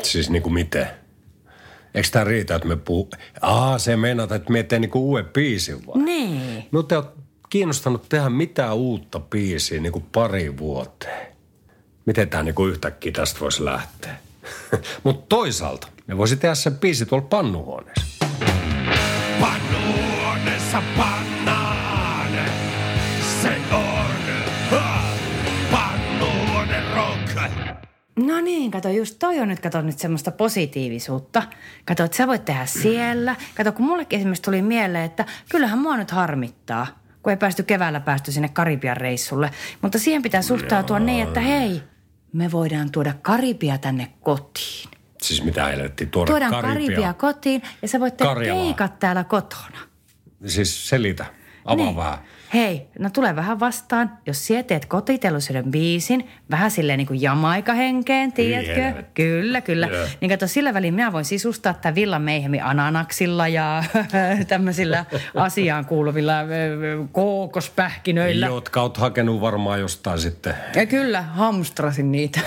Siis 0.02 0.30
niinku 0.30 0.50
miten? 0.50 0.87
Eikö 1.95 2.09
tämä 2.12 2.25
riitä, 2.25 2.54
että 2.54 2.69
me 2.69 2.76
puhuu... 2.76 3.11
Aa, 3.40 3.78
se 3.78 3.97
meinaat, 3.97 4.33
että 4.33 4.52
me 4.52 4.62
teemme 4.62 4.80
niinku 4.80 5.09
uuden 5.11 5.25
biisin 5.25 5.87
vaan. 5.87 6.04
Niin. 6.04 6.69
No 6.73 6.83
te 6.83 6.97
oot 6.97 7.14
kiinnostanut 7.50 8.09
tehdä 8.09 8.28
mitään 8.28 8.75
uutta 8.75 9.21
biisiä 9.21 9.80
niinku 9.80 10.00
pari 10.12 10.59
vuoteen. 10.59 11.26
Miten 12.07 12.28
tämä 12.28 12.42
niinku 12.42 12.66
yhtäkkiä 12.66 13.12
tästä 13.12 13.40
voisi 13.40 13.64
lähteä? 13.64 14.16
Mutta 15.04 15.26
toisaalta 15.28 15.88
me 16.07 16.16
voisi 16.16 16.37
tehdä 16.37 16.54
sen 16.54 16.78
biisi 16.78 17.07
tuolla 17.07 17.26
pannuhuoneessa. 17.30 18.26
Pannuhuoneessa 19.40 20.10
pannaan. 20.96 22.32
Se 23.42 23.56
on 23.72 24.06
ha, 24.70 25.02
pannuhuone 25.70 26.82
rock. 26.94 27.20
No 28.16 28.40
niin, 28.40 28.70
kato, 28.70 28.88
just 28.88 29.16
toi 29.18 29.40
on 29.40 29.48
nyt, 29.48 29.60
kato 29.60 29.80
nyt 29.80 29.98
semmoista 29.98 30.30
positiivisuutta. 30.30 31.42
Kato, 31.84 32.04
että 32.04 32.16
sä 32.16 32.26
voit 32.26 32.44
tehdä 32.44 32.66
siellä. 32.66 33.36
Kato, 33.54 33.72
kun 33.72 33.86
mullekin 33.86 34.18
esimerkiksi 34.18 34.42
tuli 34.42 34.62
mieleen, 34.62 35.04
että 35.04 35.24
kyllähän 35.50 35.78
mua 35.78 35.96
nyt 35.96 36.10
harmittaa, 36.10 36.86
kun 37.22 37.30
ei 37.30 37.36
päästy 37.36 37.62
keväällä 37.62 38.00
päästy 38.00 38.32
sinne 38.32 38.48
Karibian 38.48 38.96
reissulle. 38.96 39.50
Mutta 39.82 39.98
siihen 39.98 40.22
pitää 40.22 40.42
suhtautua 40.42 40.98
niin, 40.98 41.26
että 41.26 41.40
hei, 41.40 41.82
me 42.32 42.52
voidaan 42.52 42.90
tuoda 42.90 43.14
Karibia 43.22 43.78
tänne 43.78 44.08
kotiin. 44.20 44.90
Siis 45.22 45.44
mitä 45.44 45.66
helvettiä, 45.66 46.06
tuoda 46.06 46.30
Tuodaan 46.30 46.50
Karibia. 46.50 46.72
Karibia 46.72 47.14
kotiin 47.14 47.62
ja 47.82 47.88
sä 47.88 48.00
voit 48.00 48.16
tehdä 48.16 48.34
keikat 48.34 48.98
täällä 48.98 49.24
kotona. 49.24 49.89
Siis 50.47 50.88
selitä, 50.88 51.25
avaa 51.64 51.87
Niin. 51.87 51.97
vähän. 51.97 52.18
hei, 52.54 52.87
no 52.99 53.11
tule 53.11 53.37
vähän 53.37 53.61
vastaan, 53.61 54.18
jos 54.26 54.47
sä 54.47 54.62
teet 54.62 54.87
kotiteollisuuden 54.87 55.70
biisin, 55.70 56.28
vähän 56.50 56.70
silleen 56.70 56.99
niin 56.99 57.06
kuin 57.06 57.23
jamaika-henkeen, 57.23 58.32
tiedätkö? 58.32 58.82
Helvet. 58.82 59.06
Kyllä, 59.14 59.61
kyllä. 59.61 59.87
Joo. 59.87 60.06
Niin 60.20 60.30
kato, 60.30 60.47
sillä 60.47 60.75
välin 60.75 60.94
minä 60.94 61.12
voin 61.12 61.25
sisustaa 61.25 61.75
tämän 61.75 61.94
Villan 61.94 62.23
Meihemi 62.23 62.61
ananaksilla 62.61 63.49
ja 63.49 63.85
tämmöisillä 64.49 65.04
asiaan 65.35 65.85
kuuluvilla 65.87 66.32
kookospähkinöillä. 67.12 68.47
Jotka 68.47 68.82
oot 68.82 68.97
hakenut 68.97 69.40
varmaan 69.40 69.80
jostain 69.80 70.18
sitten. 70.18 70.54
Ja 70.75 70.87
kyllä, 70.87 71.23
hamstrasin 71.23 72.12
niitä. 72.12 72.40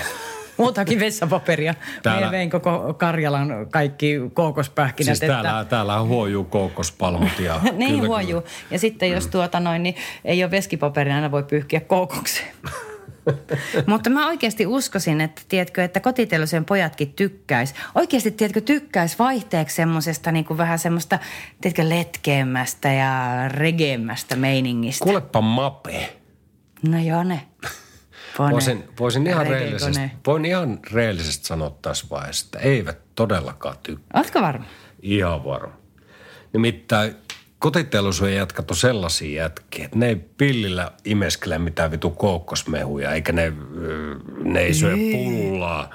Muutakin 0.56 1.00
vessapaperia. 1.00 1.74
Täällä- 1.74 2.00
Täällä... 2.02 2.30
vein 2.30 2.50
koko 2.50 2.94
Karjalan 2.98 3.66
kaikki 3.70 4.16
kookospähkinät. 4.34 5.18
Siis 5.18 5.30
täällä, 5.30 5.64
täällä 5.68 6.02
huojuu 6.02 6.44
kookospalmut 6.44 7.38
ja... 7.38 7.60
niin 7.72 7.90
kyllä, 7.94 8.08
huojuu. 8.08 8.42
Ja 8.70 8.78
sitten 8.78 9.10
jos 9.10 9.26
tuota 9.26 9.60
noin, 9.60 9.82
niin 9.82 9.94
ei 10.24 10.44
ole 10.44 10.50
veskipaperia, 10.50 11.14
aina 11.14 11.30
voi 11.30 11.42
pyyhkiä 11.42 11.80
kookokseen. 11.80 12.54
Mutta 13.86 14.10
mä 14.10 14.26
oikeasti 14.26 14.66
uskoisin, 14.66 15.20
että 15.20 15.42
tiedätkö, 15.48 15.84
että 15.84 16.00
kotiteollisuuden 16.00 16.64
pojatkin 16.64 17.12
tykkäis. 17.12 17.74
Oikeasti, 17.94 18.30
tiedätkö, 18.30 18.60
tykkäis 18.60 19.18
vaihteeksi 19.18 19.76
semmoisesta 19.76 20.32
niin 20.32 20.44
kuin 20.44 20.58
vähän 20.58 20.78
semmoista, 20.78 21.18
tiedätkö, 21.60 21.88
letkeämmästä 21.88 22.92
ja 22.92 23.44
regeemmästä 23.48 24.36
meiningistä. 24.36 25.04
Kuulepa 25.04 25.40
mape. 25.40 26.16
No 26.88 26.98
joo 27.02 27.24
ne. 27.24 27.40
Pone. 28.36 28.52
Voisin, 28.52 28.84
voisin 29.00 29.26
ihan 29.26 29.46
Reggae 29.46 29.58
reellisesti, 29.58 30.00
voin 30.26 30.44
ihan 30.44 30.78
reellisesti 30.92 31.46
sanoa 31.46 31.78
tässä 31.82 32.06
vaiheessa, 32.10 32.46
että 32.46 32.58
eivät 32.58 32.98
todellakaan 33.14 33.76
tykkää. 33.82 34.20
Ootko 34.20 34.40
varma? 34.40 34.64
Ihan 35.02 35.44
varma. 35.44 35.74
Nimittäin 36.52 37.14
kotiteollisuuden 37.58 38.34
jätkät 38.36 38.70
on 38.70 38.76
sellaisia 38.76 39.42
jätkiä, 39.42 39.84
että 39.84 39.98
ne 39.98 40.08
ei 40.08 40.16
pillillä 40.16 40.92
imeskele 41.04 41.58
mitään 41.58 41.90
vitu 41.90 42.10
kookkosmehuja, 42.10 43.12
eikä 43.12 43.32
ne, 43.32 43.52
ö, 43.82 44.16
ne 44.44 44.60
ei 44.60 44.74
syö 44.74 44.96
pullaa, 45.12 45.90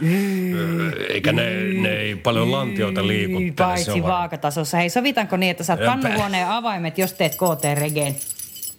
ö, 0.56 1.06
eikä 1.10 1.32
ne, 1.32 1.64
ne 1.82 1.90
ei 1.90 2.16
paljon 2.16 2.52
lantioita 2.52 3.08
liikuttele. 3.08 3.68
Paitsi 3.68 4.04
vaakatasossa. 4.04 4.78
Hei, 4.78 4.90
sovitaanko 4.90 5.38
niin, 5.38 5.52
että 5.52 5.64
saat 5.64 5.80
pannuhuoneen 5.86 6.48
avaimet, 6.48 6.98
jos 6.98 7.14
teet 7.14 7.36
KT-regeen? 7.36 8.16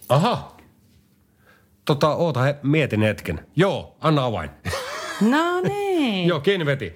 Aha. 0.09 0.55
Tota, 1.91 2.15
oota, 2.15 2.41
he, 2.41 2.55
mietin 2.63 3.01
hetken. 3.01 3.47
Joo, 3.55 3.95
anna 4.01 4.25
avain. 4.25 4.49
No 5.21 5.61
niin. 5.61 6.27
Joo, 6.27 6.39
kiinni 6.39 6.65
veti. 6.65 6.93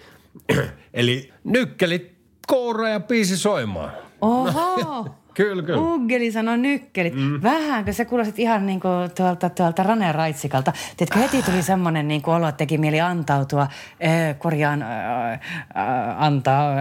Eli 0.94 1.34
nykkelit 1.44 2.16
koura 2.48 2.90
ja 2.90 3.00
biisi 3.00 3.38
soimaan. 3.38 3.92
Oho. 4.22 5.06
Kyllä, 5.36 5.64
kyllä. 5.64 5.82
Uggeli 5.82 6.32
sanoi 6.32 6.58
nykkelit. 6.58 7.16
Mm. 7.16 7.40
Vähänkö 7.44 7.94
se 7.94 8.06
kuulosit 8.06 8.40
ihan 8.40 8.66
niin 8.66 8.80
kuin 8.80 9.12
tuolta, 9.18 9.50
tuolta 9.50 9.84
Rane 9.84 10.12
Raitsikalta. 10.12 10.74
Tiedätkö, 10.98 11.20
heti 11.20 11.44
tuli 11.44 11.62
semmoinen 11.62 12.08
niin 12.08 12.22
kuin 12.22 12.36
olo, 12.36 12.48
että 12.48 12.58
teki 12.58 12.78
mieli 12.78 13.02
antautua, 13.02 13.62
äh, 13.62 14.40
korjaan 14.40 14.82
äh, 14.82 15.32
äh, 15.34 15.40
antaa 16.18 16.72
äh, 16.72 16.78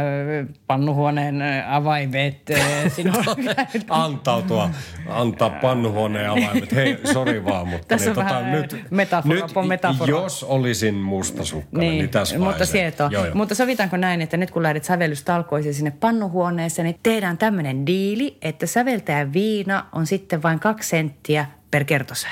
pannuhuoneen 0.66 1.42
äh, 1.42 1.74
avaimet 1.74 2.50
äh, 2.50 2.92
sinulle. 2.92 3.56
antautua, 3.88 4.70
antaa 5.08 5.50
pannuhuoneen 5.50 6.30
avaimet. 6.30 6.74
Hei, 6.74 6.98
sori 7.12 7.44
vaan, 7.44 7.68
mutta 7.68 7.88
Tässä 7.88 8.10
niin, 8.10 8.18
on 8.18 8.24
vähän 8.24 8.44
metafora, 8.90 9.34
nyt, 9.34 9.56
on 9.56 9.68
metafora. 9.68 10.10
jos 10.10 10.44
olisin 10.44 10.94
mustasukkainen, 10.94 11.90
niin, 11.90 11.98
niin 11.98 12.10
tässä 12.10 12.38
mutta 12.38 12.66
sieto. 12.66 13.08
Joo, 13.10 13.24
joo. 13.24 13.34
Mutta 13.34 13.54
sovitaanko 13.54 13.96
näin, 13.96 14.20
että 14.20 14.36
nyt 14.36 14.50
kun 14.50 14.62
lähdet 14.62 14.84
sävellystalkoisiin 14.84 15.74
sinne 15.74 15.90
pannuhuoneeseen, 15.90 16.86
niin 16.86 16.98
tehdään 17.02 17.38
tämmöinen 17.38 17.86
diili, 17.86 18.38
että 18.44 18.66
säveltäjän 18.66 19.32
viina 19.32 19.86
on 19.92 20.06
sitten 20.06 20.42
vain 20.42 20.60
kaksi 20.60 20.88
senttiä 20.88 21.46
per 21.70 21.84
kertosäe. 21.84 22.30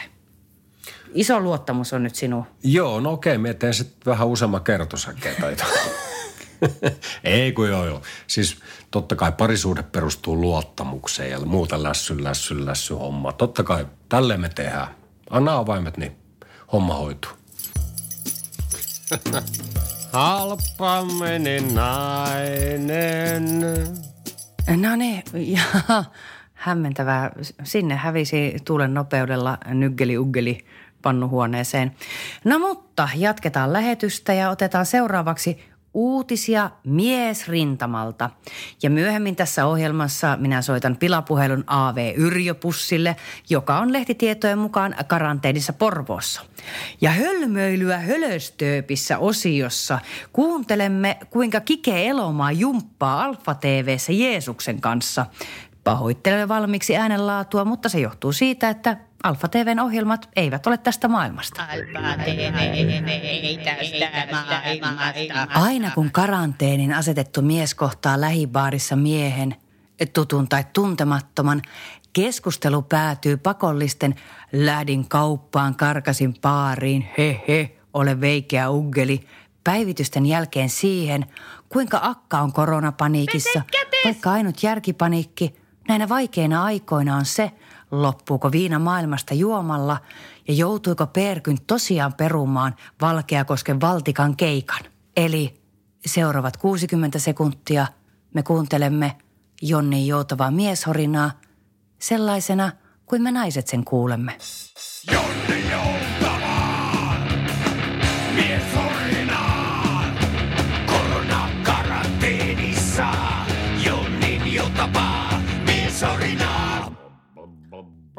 Iso 1.15 1.41
luottamus 1.41 1.93
on 1.93 2.03
nyt 2.03 2.15
sinun. 2.15 2.45
Joo, 2.65 3.01
no 3.01 3.13
okei, 3.13 3.39
mä 3.39 3.55
teen 3.55 3.75
sitten 3.75 4.13
vähän 4.13 4.29
useamman 4.29 4.65
kertosäkeen 4.65 5.37
tai. 5.41 5.57
Ei 7.25 7.53
kun 7.53 7.69
joo 7.69 7.87
joo. 7.87 8.03
Siis 8.27 8.57
totta 8.91 9.17
kai 9.17 9.33
parisuhde 9.33 9.83
perustuu 9.83 10.41
luottamukseen 10.41 11.31
ja 11.31 11.41
muuta 11.41 11.83
lässy, 11.83 12.25
lässy, 12.25 12.67
lässy 12.67 12.95
homma. 12.95 13.33
Totta 13.33 13.63
kai 13.63 13.87
tälleen 14.09 14.41
me 14.41 14.49
tehdään. 14.49 14.89
Anna 15.31 15.57
avaimet, 15.57 15.97
niin 15.97 16.17
homma 16.73 16.95
hoituu. 16.95 17.31
Halpaminen 20.13 21.75
nainen. 21.75 23.49
No 24.77 24.97
niin, 24.97 25.23
ja 25.57 25.63
hämmentävää. 26.55 27.31
Sinne 27.63 27.95
hävisi 27.97 28.57
tuulen 28.65 28.95
nopeudella 28.95 29.59
nyggeli 29.67 30.19
uggeli 30.19 30.59
pannuhuoneeseen. 31.03 31.93
No 32.45 32.59
mutta 32.59 33.09
jatketaan 33.17 33.73
lähetystä 33.73 34.33
ja 34.33 34.51
otetaan 34.51 34.87
seuraavaksi 34.87 35.72
uutisia 35.95 36.71
miesrintamalta. 36.85 38.31
Ja 38.83 38.91
myöhemmin 38.91 39.37
tässä 39.37 39.67
ohjelmassa 39.67 40.37
minä 40.41 40.63
soitan 40.63 40.97
pilapuhelun 40.97 41.65
AV 41.67 42.13
Yrjöpussille, 42.17 43.17
joka 43.51 43.79
on 43.79 43.93
lehtitietojen 43.93 44.59
mukaan 44.59 44.95
karanteenissa 45.07 45.73
Porvoossa. 45.73 46.43
Ja 47.01 47.11
hölmöilyä 47.11 47.99
hölöstööpissä 47.99 49.19
osiossa 49.19 49.99
kuuntelemme, 50.33 51.19
kuinka 51.31 51.61
Kike 51.61 52.09
Elomaa 52.09 52.53
jumppaa 52.53 53.25
Alfa 53.25 53.55
TVssä 53.55 54.13
Jeesuksen 54.13 54.81
kanssa. 54.81 55.27
Pahoittelen 55.85 56.49
valmiiksi 56.49 56.97
äänenlaatua, 56.97 57.65
mutta 57.65 57.89
se 57.89 58.01
johtuu 58.01 58.33
siitä, 58.33 58.69
että 58.69 58.97
Alfa 59.23 59.49
TVn 59.49 59.81
ohjelmat 59.81 60.29
eivät 60.37 60.67
ole 60.67 60.79
tästä 60.79 61.09
maailmasta. 61.09 61.67
Aina 65.55 65.91
kun 65.91 66.11
karanteenin 66.13 66.95
asetettu 66.95 67.43
mies 67.43 67.75
kohtaa 67.75 68.21
lähibaarissa 68.21 68.97
miehen, 68.97 69.55
tutun 70.13 70.49
tai 70.49 70.65
tuntemattoman, 70.73 71.63
keskustelu 72.13 72.83
päätyy 72.83 73.37
pakollisten 73.37 74.15
lähdin 74.53 75.09
kauppaan, 75.09 75.75
karkasin 75.75 76.35
baariin, 76.41 77.09
he 77.19 77.43
he, 77.49 77.77
ole 77.95 78.21
veikeä 78.21 78.71
uggeli, 78.71 79.27
päivitysten 79.65 80.27
jälkeen 80.27 80.69
siihen, 80.69 81.27
kuinka 81.69 82.01
akka 82.03 82.39
on 82.39 82.53
koronapaniikissa, 82.53 83.63
vaikka 84.05 84.33
ainut 84.33 84.63
järkipaniikki 84.63 85.55
näinä 85.89 86.09
vaikeina 86.09 86.65
aikoina 86.65 87.17
on 87.17 87.25
se, 87.25 87.51
loppuuko 87.93 88.53
viina 88.53 88.79
maailmasta 88.79 89.35
juomalla 89.35 89.99
ja 90.49 90.55
joutuiko 90.55 91.07
Perkyn 91.07 91.59
tosiaan 91.67 92.15
perumaan 92.15 92.75
Valkeakosken 93.01 93.81
Valtikan 93.81 94.37
keikan. 94.37 94.81
Eli 95.17 95.61
seuraavat 96.07 96.57
60 96.57 97.19
sekuntia 97.19 97.87
me 98.35 98.43
kuuntelemme 98.43 99.17
Jonni 99.63 100.07
joutavaa 100.07 100.51
mieshorinaa 100.51 101.31
sellaisena 101.99 102.73
kuin 103.07 103.23
me 103.23 103.33
naiset 103.33 103.69
sen 103.69 103.85
kuulemme. 103.85 104.39
Jonne 105.13 105.71
Joutavaan, 105.71 106.12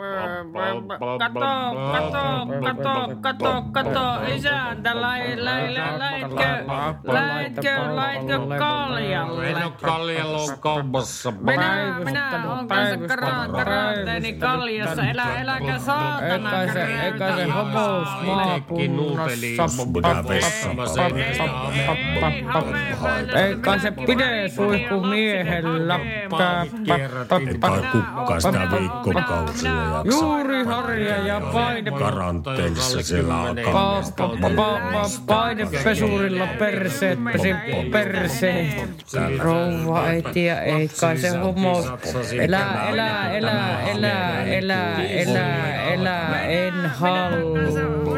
Kato, 0.03 1.19
kato, 1.19 2.47
kato, 2.63 3.09
kato, 3.21 3.63
kato, 3.71 4.33
isäntä, 4.35 5.01
läitkö, 5.01 5.41
läitkö, 7.05 7.71
läitkö 7.95 8.39
kaljalle? 8.57 9.49
En 9.49 9.55
ole 9.55 9.71
kaljalla 9.81 10.37
on 10.37 10.57
kaupassa. 10.59 11.31
Minä, 11.31 11.95
minä 12.05 12.53
on 12.53 12.67
kanssa 12.67 12.95
kara- 13.15 13.47
karanteeni 13.51 14.33
kaljassa, 14.33 15.03
elä, 15.03 15.41
eläkä 15.41 15.79
saatana. 15.79 16.49
Se, 16.73 16.83
eikä 17.03 17.35
se 17.35 17.45
homous 17.45 18.07
maakunnassa. 18.25 19.29
Eikä 23.35 23.77
se 23.79 23.91
pide 23.91 24.49
suihku 24.49 25.01
miehellä. 25.01 25.99
Kai 27.59 27.81
kukkaa 27.91 28.39
sitä 28.39 28.67
viikkokausia 28.71 29.71
jaksa. 29.97 30.11
Juuri 30.11 30.63
harja 30.65 31.17
ja 31.17 31.41
paine. 31.53 31.91
Karanteenissa 31.91 33.01
siellä 33.03 33.35
on 33.35 33.57
Pa- 33.57 33.61
pa- 33.61 34.37
pa- 34.41 34.55
pa- 34.55 35.21
Painepesurilla 35.25 36.47
perseet 36.59 37.19
pesi 37.23 37.55
perseet. 37.91 38.89
Rouva 39.39 40.07
ei 40.09 40.21
tiedä, 40.21 40.61
ei 40.61 40.89
kai 40.99 41.17
se 41.17 41.29
homous. 41.29 41.85
Elää, 42.41 42.89
elää, 42.89 43.31
elää, 43.37 43.81
elää, 43.81 44.43
elää, 44.43 45.03
elää, 45.03 45.83
elää, 45.93 46.41
en 46.45 46.73
halua. 46.89 48.12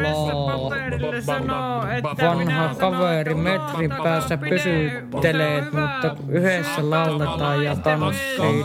Kaverille 0.96 1.22
sanoo, 1.22 1.86
että 1.86 2.26
Vanha 2.26 2.34
minä 2.34 2.74
kaveri 2.78 3.34
metrin 3.34 3.92
päässä 4.02 4.36
pysyttelee, 4.36 5.60
mutta 5.60 6.16
yhdessä 6.28 6.90
lauletaan 6.90 7.64
ja 7.64 7.76
tanssii. 7.76 8.64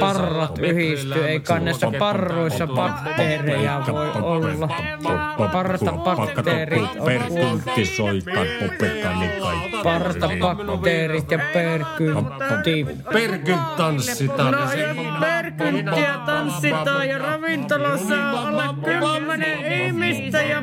Parrat 0.00 0.58
yhdistyy, 0.58 1.28
ei 1.28 1.40
näissä 1.60 1.92
parruissa 1.98 2.66
bakteereja 2.66 3.82
voi 3.92 4.10
olla. 4.22 4.68
Partabakteerit 5.52 6.82
on 6.82 7.04
Perkuntti 7.04 7.86
soittaa 7.86 8.44
popetani 8.60 9.28
kaikki. 9.40 9.76
Partabakteerit 9.84 11.30
ja 11.30 11.38
perkyntti. 11.52 12.86
Perkyn 13.12 13.58
tanssitaan. 13.76 14.52
No 14.52 14.60
jos 14.60 14.96
perkynttiä 15.20 16.14
tanssitaan 16.26 17.08
ja 17.08 17.18
ravintolassa 17.18 18.14
on 18.14 18.34
alle 18.34 18.64
kymmenen 18.84 19.72
ihmistä 19.72 20.29
ja 20.38 20.62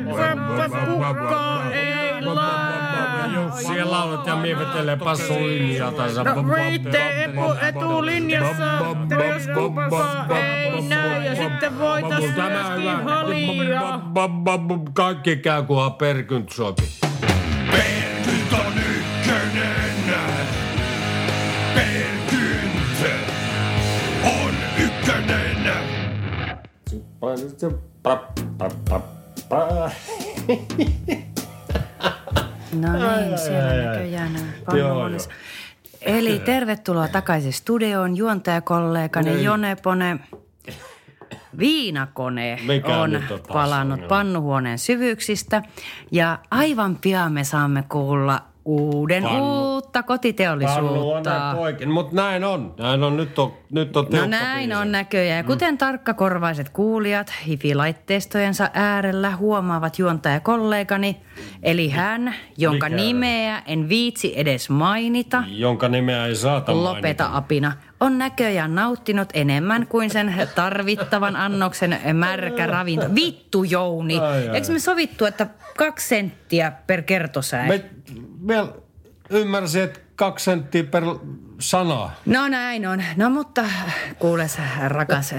kukaan 0.86 1.72
ei 1.72 2.22
laula. 2.22 2.68
Siellä 3.60 3.92
laulat 3.92 4.26
ja 4.26 4.36
mievettelee 4.36 4.96
passolinjaa 4.96 5.92
taas. 5.92 6.14
No 6.16 6.54
riittee 6.54 7.24
etu, 7.24 7.40
etulinjassa, 7.68 8.78
jos 9.10 9.48
kupassa 9.54 10.36
ei 10.36 10.82
näy 10.82 11.22
ja 11.22 11.34
sitten 11.34 11.78
voitais 11.78 12.20
myöskin 12.20 13.04
halia. 13.04 14.00
Kaikki 14.92 15.36
käy, 15.36 15.62
kunhan 15.62 15.94
perkynt 15.94 16.52
sopi. 16.52 16.82
Perkynt 17.70 18.52
on 18.52 18.72
ykkönen. 18.78 20.14
Perkynt 21.74 23.04
on 24.24 24.54
ykkönen. 24.78 25.58
No 32.80 32.92
niin, 32.92 33.38
siellä 33.38 33.84
näköjään 33.84 34.32
nämä 34.32 34.46
pannuhuoneessa. 34.64 35.30
Eli 36.00 36.38
tervetuloa 36.38 37.08
takaisin 37.08 37.52
studioon 37.52 38.16
juontajakollegani 38.16 39.44
Jone 39.44 39.76
Pone. 39.82 40.18
Viinakone 41.58 42.58
Mikä 42.66 42.96
on 42.98 43.16
on 43.16 43.22
palannut 43.52 44.08
pannuhuoneen 44.08 44.78
syvyyksistä. 44.78 45.62
Ja 46.12 46.38
aivan 46.50 46.96
pian 46.96 47.32
me 47.32 47.44
saamme 47.44 47.84
kuulla 47.88 48.42
uuden 48.68 49.22
Pannu- 49.24 49.42
uutta 49.42 50.02
kotiteollisuutta. 50.02 51.54
Mutta 51.92 52.16
näin 52.16 52.44
on. 52.44 52.74
Näin 52.78 53.02
on. 53.02 53.16
Nyt 53.16 53.38
on, 53.38 53.52
nyt 53.70 53.96
on 53.96 54.06
No 54.12 54.26
näin 54.26 54.76
on 54.76 54.92
näköjään. 54.92 55.36
Ja 55.36 55.44
kuten 55.44 55.78
tarkkakorvaiset 55.78 56.68
kuulijat 56.68 57.32
hifi-laitteistojensa 57.46 58.70
äärellä 58.74 59.36
huomaavat 59.36 59.98
juontajakollegani, 59.98 61.16
eli 61.62 61.88
hän, 61.88 62.34
jonka 62.56 62.86
Mikä? 62.88 62.96
nimeä 63.02 63.62
en 63.66 63.88
viitsi 63.88 64.32
edes 64.36 64.70
mainita, 64.70 65.44
Jonka 65.48 65.88
nimeä 65.88 66.26
ei 66.26 66.34
saata 66.36 66.82
lopeta 66.82 67.24
mainita. 67.24 67.36
apina, 67.38 67.72
on 68.00 68.18
näköjään 68.18 68.74
nauttinut 68.74 69.28
enemmän 69.34 69.86
kuin 69.86 70.10
sen 70.10 70.48
tarvittavan 70.54 71.36
annoksen 71.36 72.00
märkä 72.12 72.66
ravinto. 72.66 73.14
Vittu 73.14 73.64
Jouni! 73.64 74.18
Ai, 74.18 74.48
ai, 74.48 74.54
Eikö 74.56 74.72
me 74.72 74.78
sovittu, 74.78 75.24
että 75.24 75.46
kaksi 75.76 76.08
senttiä 76.08 76.72
per 76.86 77.02
kertosäe? 77.02 77.68
Me, 77.68 77.84
me 78.40 78.68
ymmärsin, 79.30 79.82
että 79.82 80.00
kaksi 80.16 80.44
senttiä 80.44 80.84
per 80.84 81.04
sana. 81.58 82.10
No 82.26 82.48
näin 82.48 82.86
on. 82.86 83.02
No 83.16 83.30
mutta 83.30 83.64
kuules 84.18 84.58
rakas 84.88 85.34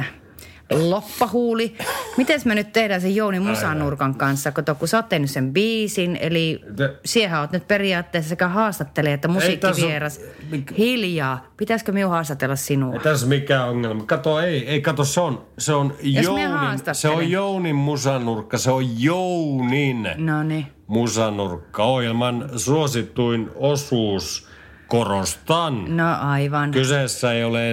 loppahuuli. 0.72 1.76
Miten 2.18 2.42
me 2.46 2.56
nyt 2.56 2.74
tehdään 2.74 3.02
sen 3.02 3.16
Jouni 3.16 3.40
Musanurkan 3.40 4.16
kanssa, 4.16 4.52
kato, 4.52 4.76
kun 4.76 4.88
sä 4.88 4.98
oot 4.98 5.10
tehnyt 5.10 5.30
sen 5.32 5.54
biisin, 5.54 6.18
eli 6.22 6.62
Te- 6.76 6.96
siihen 7.06 7.40
oot 7.40 7.52
nyt 7.52 7.68
periaatteessa 7.68 8.30
sekä 8.30 8.48
haastattelija 8.48 9.14
että 9.14 9.28
musiikkivieras. 9.28 10.22
mik- 10.52 10.78
Hiljaa. 10.78 11.46
Pitäisikö 11.58 11.92
minun 11.92 12.12
haastatella 12.12 12.56
sinua? 12.56 12.94
Ei 12.94 13.00
tässä 13.00 13.28
mikään 13.28 13.70
ongelma. 13.70 14.04
Kato, 14.06 14.40
ei, 14.40 14.68
ei 14.70 14.82
kato, 14.82 15.04
se 15.04 15.22
on, 15.22 15.46
se 15.58 15.74
on 15.74 15.94
Jounin, 16.04 16.80
se 16.94 17.10
on 17.10 17.30
Jounin 17.32 17.76
musanurkka, 17.76 18.58
se 18.58 18.72
on 18.72 19.02
Jounin 19.04 20.08
No 20.18 20.44
niin. 20.44 20.66
musanurkka. 20.88 21.84
Ohjelman 21.84 22.50
suosituin 22.56 23.50
osuus, 23.56 24.50
korostan. 24.88 25.98
No 25.98 26.04
aivan. 26.22 26.72
Kyseessä 26.72 27.34
ei 27.34 27.44
ole 27.44 27.70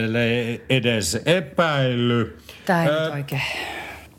edes 0.70 1.22
epäily. 1.26 2.38
Tämä 2.66 2.82
ei 2.84 2.88
Ö, 2.90 3.04
nyt 3.04 3.12
oikein. 3.12 3.42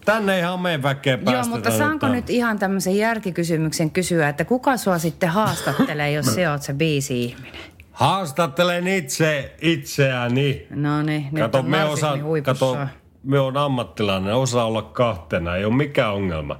Tänne 0.06 0.40
ihan 0.40 0.60
meidän 0.60 0.84
väkeä 0.84 1.14
Joo, 1.14 1.24
päästetään. 1.24 1.50
mutta 1.50 1.78
saanko 1.78 2.08
nyt 2.08 2.30
ihan 2.30 2.60
tämmöisen 2.60 2.98
järkikysymyksen 2.98 3.92
kysyä, 3.92 4.30
että 4.30 4.46
kuka 4.46 4.78
sua 4.78 4.98
sitten 4.98 5.30
haastattelee, 5.30 6.12
jos 6.12 6.26
se 6.36 6.50
oot 6.50 6.62
se 6.62 6.74
biisi-ihminen? 6.74 7.62
Haastattelen 7.92 8.88
itse 8.88 9.56
itseäni. 9.62 10.68
No 10.70 11.02
niin, 11.02 11.28
nyt 11.32 11.42
Kato, 11.44 11.58
on 11.60 11.70
me, 11.70 11.84
osa, 11.86 12.18
huipussa. 12.24 12.66
kato, 12.76 12.88
me 13.24 13.40
on 13.40 13.58
ammattilainen, 13.58 14.34
osaa 14.36 14.66
olla 14.66 14.82
kahtena, 14.82 15.56
ei 15.56 15.66
ole 15.66 15.74
mikään 15.76 16.14
ongelma. 16.14 16.60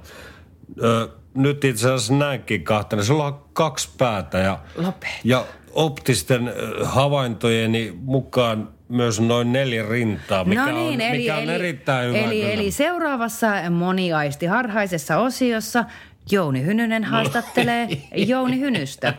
Ö, 0.82 1.08
nyt 1.34 1.64
itse 1.64 1.86
asiassa 1.86 2.14
näinkin 2.14 2.64
kahtena, 2.64 3.02
sulla 3.02 3.24
on 3.24 3.44
kaksi 3.52 3.88
päätä 3.98 4.38
ja, 4.38 4.58
Lopeta. 4.76 5.12
ja 5.24 5.44
optisten 5.72 6.52
havaintojeni 6.84 7.92
mukaan 8.00 8.68
myös 8.88 9.20
noin 9.20 9.52
neljä 9.52 9.84
rintaa, 9.88 10.44
mikä, 10.44 10.66
no 10.66 10.72
niin, 10.72 10.94
on, 10.94 11.00
eli, 11.00 11.18
mikä 11.18 11.36
on 11.36 11.42
eli, 11.42 11.52
erittäin 11.52 12.08
hyvä. 12.08 12.18
eli, 12.18 12.40
kyllä. 12.40 12.52
eli 12.52 12.70
seuraavassa 12.70 13.48
moniaisti 13.70 14.46
harhaisessa 14.46 15.16
osiossa 15.18 15.84
Jouni 16.30 16.64
Hynynen 16.64 17.04
haastattelee 17.04 17.88
Jouni 18.28 18.60
Hynystä. 18.60 19.14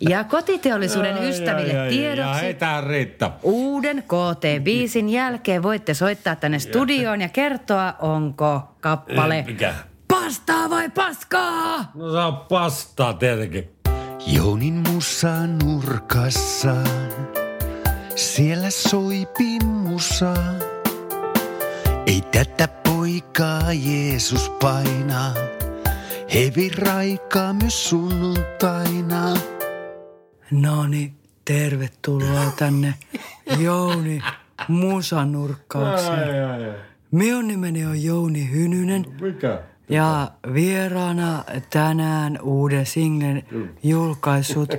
Ja 0.00 0.24
kotiteollisuuden 0.24 1.16
Ai, 1.16 1.28
ystäville 1.28 1.80
ai, 1.80 1.86
Ja 1.86 1.90
tiedoksi 1.90 2.56
riittää. 2.88 3.30
uuden 3.42 4.02
KT-biisin 4.02 5.08
jälkeen 5.08 5.62
voitte 5.62 5.94
soittaa 5.94 6.36
tänne 6.36 6.58
studioon 6.58 7.20
ja 7.20 7.28
kertoa, 7.28 7.94
onko 7.98 8.62
kappale 8.80 9.44
Mikä? 9.46 9.74
pastaa 10.08 10.70
vai 10.70 10.90
paskaa? 10.90 11.90
No 11.94 12.12
saa 12.12 12.32
pastaa 12.32 13.14
tietenkin. 13.14 13.70
Jounin 14.26 14.74
musa 14.92 15.46
nurkassa, 15.64 16.74
siellä 18.16 18.70
soi 18.70 19.28
pimmusa. 19.38 20.34
Ei 22.06 22.20
tätä 22.20 22.68
poikaa 22.68 23.72
Jeesus 23.72 24.50
painaa, 24.50 25.34
hevi 26.34 26.68
raikaa 26.68 27.52
myös 27.52 27.88
sunnuntaina. 27.88 29.34
No 30.50 30.86
niin, 30.86 31.14
tervetuloa 31.44 32.52
tänne 32.58 32.94
Jouni 33.58 34.22
musanurkkaukseen. 34.68 36.12
Ai, 36.12 36.40
ai, 36.42 36.64
ai. 36.64 36.74
Minun 37.10 37.48
nimeni 37.48 37.86
on 37.86 38.02
Jouni 38.02 38.50
Hynynen 38.50 39.06
Mikä? 39.20 39.62
ja 39.88 40.30
vieraana 40.54 41.44
tänään 41.70 42.38
uuden 42.42 42.86
singlen 42.86 43.42
julkaissut 43.82 44.70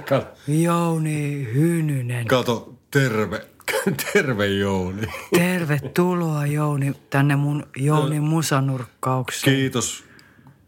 Jouni 0.47 1.47
Hynynen. 1.53 2.27
Kato, 2.27 2.73
terve. 2.93 3.47
Terve 4.13 4.47
Jouni. 4.47 5.01
Tervetuloa 5.35 6.45
Jouni 6.45 6.93
tänne 7.09 7.35
mun 7.35 7.63
Jouni 7.77 8.19
musanurkkaukseen. 8.19 9.55
Kiitos. 9.55 10.03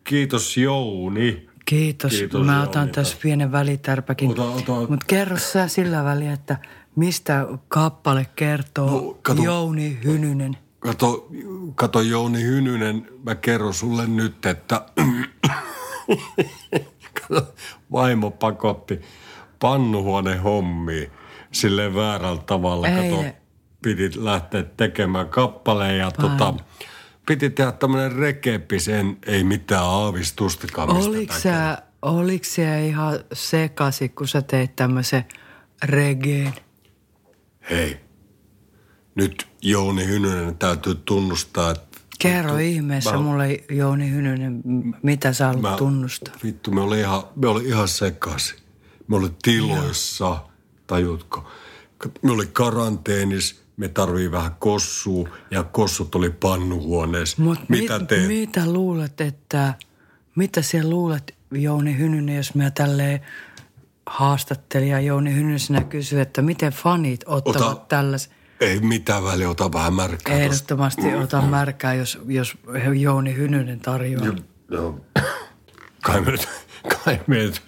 Kiitos 0.04 0.58
Jouni. 0.58 1.50
Kiitos. 1.66 2.12
Kiitos, 2.12 2.46
Mä 2.46 2.64
otan 2.64 2.82
Jouni. 2.82 2.92
tässä 2.92 3.18
pienen 3.22 3.52
välitärpäkin. 3.52 4.32
Ota, 4.32 4.44
ota. 4.44 4.72
Mutta 4.72 5.06
kerro 5.08 5.38
sä 5.38 5.68
sillä 5.68 6.04
väliä, 6.04 6.34
että 6.34 6.58
mistä 6.96 7.48
kappale 7.68 8.28
kertoo 8.36 8.90
No, 8.90 9.18
kato. 9.22 9.44
Jouni 9.44 10.00
Hynynen. 10.04 10.58
Kato, 10.80 11.28
kato 11.76 12.02
Jouni 12.02 12.44
Hynynen, 12.44 13.08
mä 13.24 13.36
kerron 13.36 13.74
sulle 13.74 14.08
nyt, 14.08 14.46
että 14.46 14.82
kato, 17.22 17.54
vaimo 17.92 18.32
pakotti 18.32 19.02
pannuhuone 19.60 20.38
hommiin 20.38 21.12
silleen 21.56 21.96
väärällä 21.96 22.42
tavalla. 22.46 22.88
Kato, 22.88 23.02
Eilen. 23.02 23.34
piti 23.82 24.12
lähteä 24.16 24.64
tekemään 24.64 25.30
kappaleen 25.30 25.98
ja 25.98 26.12
tota, 26.12 26.54
piti 27.28 27.50
tehdä 27.50 27.72
tämmönen 27.72 28.12
rekepis, 28.12 28.88
en, 28.88 29.18
ei 29.26 29.44
mitään 29.44 29.84
aavistustakaan 29.86 30.96
mistä 30.96 31.10
Oliko 31.10 31.34
sä, 31.34 31.82
oliko 32.02 32.44
sä 32.44 32.78
ihan 32.80 33.20
sekasi, 33.34 34.10
kun 34.10 34.28
sä 34.28 34.42
teit 34.42 34.76
tämmöisen 34.76 35.26
regeen? 35.84 36.54
Hei, 37.70 38.00
nyt 39.16 39.48
Jouni 39.62 40.06
Hynynen 40.08 40.58
täytyy 40.58 40.96
tunnustaa, 40.96 41.72
että 41.72 42.00
Kerro 42.20 42.58
ihmeessä 42.58 43.12
mä- 43.12 43.18
mulle, 43.18 43.64
Jouni 43.72 44.10
Hynynen, 44.12 44.62
mitä 45.04 45.34
sä 45.34 45.48
haluat 45.48 45.76
tunnustaa. 45.76 46.34
Vittu, 46.44 46.72
me 46.72 46.82
oli 46.82 47.00
ihan, 47.00 47.24
me 47.36 47.48
oli 47.48 47.66
ihan 47.66 47.88
sekaisin. 47.88 48.60
Me 49.08 49.16
oli 49.16 49.30
tiloissa, 49.42 50.40
tajutko? 50.88 51.48
Me 52.22 52.32
oli 52.32 52.46
karanteenis, 52.46 53.62
me 53.78 53.88
tarvii 53.88 54.32
vähän 54.32 54.56
kossua 54.60 55.30
ja 55.52 55.64
kossut 55.64 56.16
oli 56.16 56.30
pannuhuoneessa. 56.30 57.42
Mut 57.42 57.60
Mitä 57.70 58.00
mit, 58.00 58.08
teet? 58.08 58.28
mitä 58.28 58.66
luulet, 58.74 59.22
että 59.22 59.74
Mitä 60.36 60.62
siellä 60.62 60.90
luulet, 60.90 61.36
Jouni 61.52 61.98
Hynynen, 61.98 62.36
jos 62.36 62.56
mä 62.56 62.72
tälleen 62.72 63.22
haastattelija 64.06 65.00
Jouni 65.00 65.34
Hynysenä 65.36 65.84
kysyy, 65.84 66.22
että 66.22 66.42
miten 66.42 66.72
fanit 66.74 67.22
ottavat 67.26 67.78
Ota- 67.78 67.86
tällaisen. 67.88 68.34
Ei 68.60 68.80
mitään 68.80 69.24
väliä, 69.24 69.50
ota 69.50 69.72
vähän 69.74 69.94
märkää 69.94 70.18
tosta. 70.18 70.32
Ehdottomasti 70.34 71.16
otan 71.16 71.46
märkää, 71.46 71.94
jos, 71.94 72.20
jos 72.28 72.58
Jouni 73.00 73.36
Hynynen 73.36 73.80
tarjoaa. 73.80 74.28
Joo. 74.72 75.00
Kai 76.02 76.22
me 76.22 76.32
nyt, 76.32 76.48
kai 76.86 77.20
me 77.28 77.36
nyt 77.38 77.62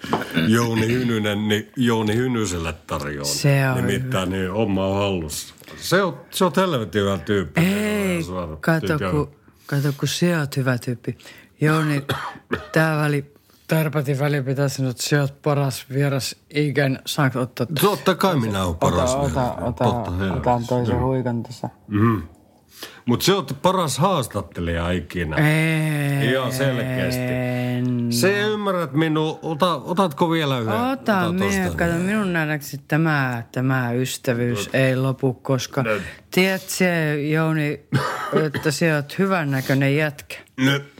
Jouni 0.48 0.86
Hynynen, 0.86 1.48
niin 1.48 1.70
Jouni 1.76 2.14
Hynyselle 2.16 2.74
tarjoaa. 2.86 3.24
Se 3.24 3.68
on 3.70 3.76
Nimittäin 3.86 4.30
niin 4.30 4.52
homma 4.52 4.86
on 4.86 4.96
hallussa. 4.96 5.54
Se 5.76 6.02
on, 6.02 6.20
se 6.30 6.44
on 6.44 6.52
helvetin 6.56 7.02
hyvä 7.02 7.18
tyyppi. 7.18 7.60
Ei, 7.60 8.20
kato 8.60 8.98
kun, 9.10 9.30
kato 9.66 9.92
kun 9.98 10.08
se 10.08 10.38
oot 10.38 10.56
hyvä 10.56 10.78
tyyppi. 10.78 11.18
Jouni, 11.60 12.04
tää 12.72 12.96
väli, 12.96 13.32
Tarpatin 13.68 14.18
väli 14.18 14.42
pitää 14.42 14.68
sanoa, 14.68 14.90
että 14.90 15.02
se 15.02 15.20
oot 15.20 15.42
paras 15.42 15.86
vieras 15.92 16.36
ikän. 16.54 16.98
Saanko 17.06 17.40
ottaa? 17.40 17.66
Totta 17.80 18.14
kai 18.14 18.36
minä 18.36 18.64
olen 18.64 18.76
paras 18.76 19.14
ota, 19.14 19.26
vieras. 19.26 19.50
ota, 19.58 19.64
ota, 19.64 19.84
Totta 19.84 20.00
otan 20.00 20.18
helvetissä. 20.18 20.68
toisen 20.68 21.00
huikan 21.02 21.42
tässä. 21.42 21.68
Mutta 23.04 23.24
se 23.24 23.34
on 23.34 23.46
paras 23.62 23.98
haastattelija 23.98 24.90
ikinä. 24.90 25.36
Ei. 25.36 26.30
Ihan 26.30 26.52
selkeästi. 26.52 27.22
Se 28.10 28.40
ymmärrät 28.40 28.92
minun. 28.92 29.38
Ota, 29.42 29.74
otatko 29.74 30.30
vielä 30.30 30.58
yhden? 30.58 30.74
Ota, 30.74 31.32
minä, 31.32 31.70
kato, 31.76 31.92
minun 31.92 32.32
nähdäkseni 32.32 32.82
tämä, 32.88 33.42
tämä 33.52 33.92
ystävyys 33.92 34.70
ei 34.72 34.96
lopu, 34.96 35.34
koska 35.34 35.84
tiedät 36.30 36.62
se, 36.62 37.22
Jouni, 37.30 37.80
että 38.46 38.70
sä 38.70 38.96
oot 38.96 39.18
hyvän 39.18 39.50
näköinen 39.50 39.96
jätkä. 39.96 40.36
Nyt. 40.56 40.92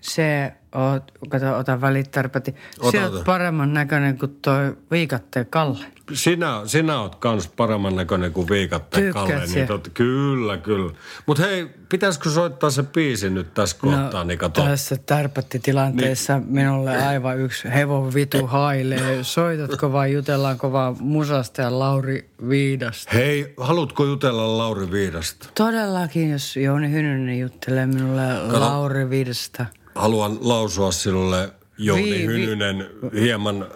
Se 0.00 0.52
oot, 0.74 1.12
kato, 1.28 1.58
ota 1.58 1.80
välitarpati. 1.80 2.54
Ota, 2.80 2.98
Sä 2.98 3.10
oot 3.10 3.24
paremman 3.24 3.74
näköinen 3.74 4.18
kuin 4.18 4.38
toi 4.42 4.76
viikatteen 4.90 5.46
Kalle. 5.46 5.84
Sinä, 6.12 6.62
sinä 6.66 7.00
oot 7.00 7.14
kans 7.14 7.48
paremman 7.48 7.96
näköinen 7.96 8.32
kuin 8.32 8.48
viikatteen 8.48 9.04
Tykkäät 9.04 9.28
Kalle. 9.28 9.46
Niin 9.46 9.66
tot, 9.66 9.90
kyllä, 9.94 10.58
kyllä. 10.58 10.92
Mutta 11.26 11.42
hei, 11.42 11.66
pitäisikö 11.88 12.30
soittaa 12.30 12.70
se 12.70 12.82
biisi 12.82 13.30
nyt 13.30 13.54
tässä 13.54 13.76
kohtaa, 13.80 14.24
niin 14.24 14.38
kato. 14.38 14.62
tässä 14.62 14.96
tärpättitilanteessa 14.96 16.38
niin. 16.38 16.52
minulle 16.52 17.06
aivan 17.06 17.38
yksi 17.38 17.68
hevon 17.68 18.14
vitu 18.14 18.46
hailee. 18.46 19.24
Soitatko 19.24 19.92
vai 19.92 20.12
jutellaanko 20.12 20.72
vaan 20.72 20.96
musasta 21.00 21.62
ja 21.62 21.78
Lauri 21.78 22.30
Viidasta? 22.48 23.10
Hei, 23.14 23.54
haluatko 23.56 24.04
jutella 24.04 24.58
Lauri 24.58 24.90
Viidasta? 24.90 25.48
Todellakin, 25.54 26.30
jos 26.30 26.56
Jouni 26.56 26.90
Hynynen 26.90 27.38
juttelee 27.38 27.86
minulle 27.86 28.58
Lauri 28.58 29.10
Viidasta. 29.10 29.66
Haluan 30.00 30.38
lausua 30.40 30.92
sinulle 30.92 31.52
Jouni 31.78 32.02
Vi- 32.04 32.10
vi- 32.10 32.26
Hynynen 32.26 32.90
hieman 33.20 33.66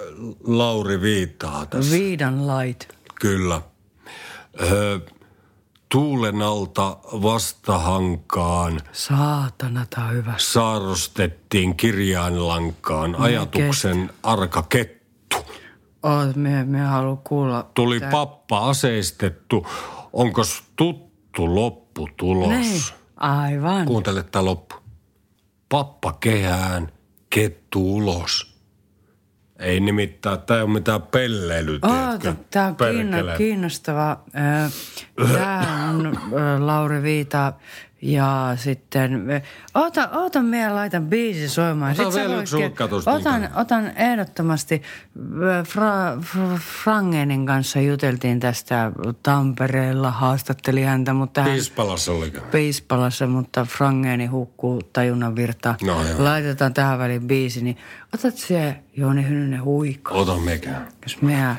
Lauri 0.45 1.01
Viittaa 1.01 1.67
tässä. 1.67 1.91
Viidan 1.93 2.47
lait. 2.47 2.89
Kyllä. 3.21 3.61
Ö, 4.71 5.01
tuulen 5.89 6.43
alta 6.43 6.97
vastahankaan 7.13 8.81
Saatana, 8.93 9.87
tää 9.91 10.05
on 10.05 10.13
hyvä. 10.15 10.35
saarustettiin 10.39 11.77
kirjainlankaan 11.77 13.15
ajatuksen 13.19 14.11
arka 14.23 14.63
kettu. 14.63 15.37
Oot, 16.03 16.37
me, 16.37 16.65
me 16.65 16.81
haluan 16.81 17.19
kuulla. 17.19 17.71
Tuli 17.75 18.01
tää- 18.01 18.11
pappa 18.11 18.69
aseistettu. 18.71 19.67
Onko 20.13 20.43
tuttu 20.77 21.55
lopputulos? 21.55 22.49
Niin, 22.49 22.83
aivan. 23.17 23.87
Kuuntele 23.87 24.23
tämä 24.23 24.45
loppu. 24.45 24.75
Pappa 25.75 26.13
kehään, 26.13 26.93
kettu 27.31 27.97
ulos. 27.97 28.61
Ei 29.59 29.81
nimittäin, 29.81 30.41
tämä 30.41 30.59
ei 30.59 30.65
ole 30.65 30.73
mitään 30.73 31.03
Oota, 31.83 32.19
tiedätkö? 32.19 32.45
tämä 32.51 32.67
on 32.67 32.77
kiinno, 32.77 33.19
kiinnostava. 33.37 34.21
Tämä 35.33 35.91
on 35.91 36.17
Lauri 36.67 37.03
Viita 37.03 37.53
ja 38.05 38.53
sitten... 38.57 39.31
ö, 39.31 39.40
Oota, 39.75 40.09
oota, 40.12 40.43
minä 40.43 40.75
laitan 40.75 41.07
biisi 41.07 41.49
soimaan. 41.49 41.93
Ota 41.93 42.05
Sit 42.05 42.12
sä 42.12 42.21
vielä 42.21 42.40
yksi 42.40 42.57
otan, 43.07 43.49
otan 43.55 43.93
ehdottomasti. 43.97 44.83
Fra, 45.64 46.17
Fra, 46.21 46.59
Frangenin 46.83 47.47
kanssa 47.47 47.81
juteltiin 47.81 48.40
tästä 48.40 48.93
Tampereella, 49.23 50.11
haastatteli 50.11 50.83
häntä, 50.83 51.12
mutta 51.12 51.43
hän... 51.43 51.53
Piispalassa 51.53 52.12
oliko? 52.12 52.40
Piispalassa, 52.51 53.27
mutta 53.27 53.64
Frangeni 53.64 54.27
hukkuu 54.27 54.83
tajunnan 54.93 55.37
virtaan. 55.37 55.77
No 55.83 56.03
joo. 56.03 56.25
Laitetaan 56.25 56.75
tähän 56.75 56.99
väliin 56.99 57.27
biisi, 57.27 57.64
niin 57.64 57.77
otat 58.14 58.37
se 58.37 58.77
Jouni 58.97 59.29
Hynynen 59.29 59.64
huikko. 59.64 60.19
Ota 60.19 60.37
mekään. 60.37 60.88
Jos 61.03 61.23
minä 61.23 61.57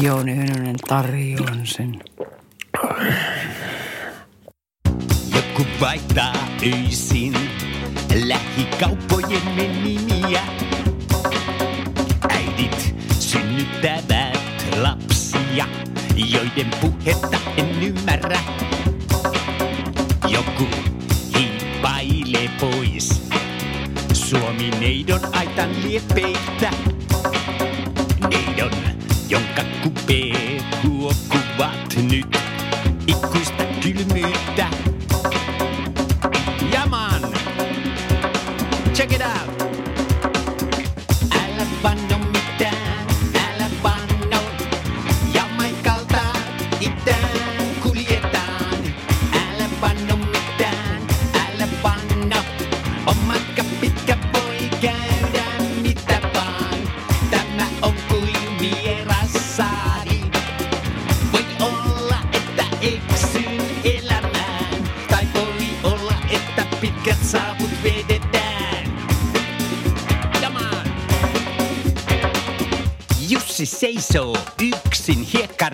Jouni 0.00 0.36
Hynynen 0.36 0.76
tarjoan 0.88 1.60
sen. 1.64 2.02
Joku 5.58 5.70
vaihtaa 5.80 6.32
öisin 6.62 7.34
lähikauppojen 8.24 9.56
nimiä. 9.56 10.42
Äidit 12.28 12.96
synnyttävät 13.18 14.66
lapsia, 14.76 15.66
joiden 16.16 16.70
puhetta 16.80 17.38
en 17.56 17.82
ymmärrä. 17.82 18.40
Joku 20.28 20.66
hiippailee 21.38 22.50
pois 22.60 23.22
Suomi 24.12 24.70
neidon 24.70 25.20
aitan 25.32 25.70
liepeitä. 25.82 26.95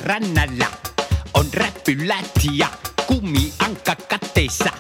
Hiekkarännällä. 0.03 0.67
On 1.35 1.47
räppylät 1.55 2.33
ja 2.53 2.69
kumiankka 3.07 3.97
katteissa. 4.09 4.71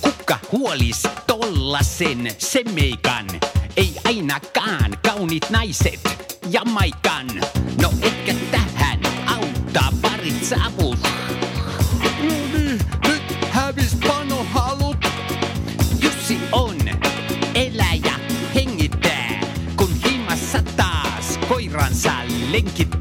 Kuka 0.00 0.38
huolis 0.52 1.02
tollasen 1.26 2.34
semeikan? 2.38 3.26
Ei 3.76 3.96
ainakaan 4.04 4.98
kaunit 5.06 5.50
naiset 5.50 6.00
Jamaikan. 6.50 7.26
No 7.82 7.92
ehkä 8.02 8.34
tähän 8.50 9.00
auttaa 9.26 9.90
parit 10.02 10.44
savut. 10.44 10.98
No 12.02 12.10
niin, 12.20 12.80
nyt 13.08 13.44
hävis 13.50 13.96
panohalut. 14.06 15.06
Jussi 16.00 16.38
on 16.52 16.76
eläjä 17.54 18.20
hengittää, 18.54 19.40
kun 19.76 19.90
himassa 20.04 20.62
taas 20.76 21.38
koiransa 21.48 22.12
lenkittää. 22.50 22.95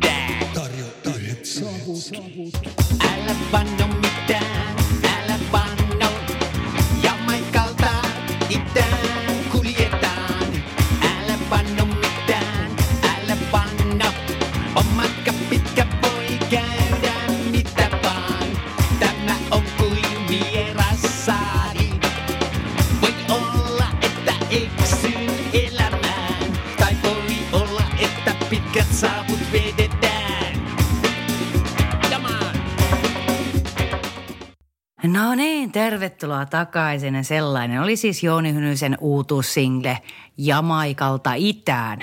Tervetuloa 36.09 36.45
takaisin. 36.45 37.23
Sellainen 37.23 37.81
oli 37.81 37.95
siis 37.95 38.23
Jouni 38.23 38.53
Hynysen 38.53 38.97
uutuussingle 39.01 39.97
Jamaikalta 40.37 41.33
itään. 41.35 41.99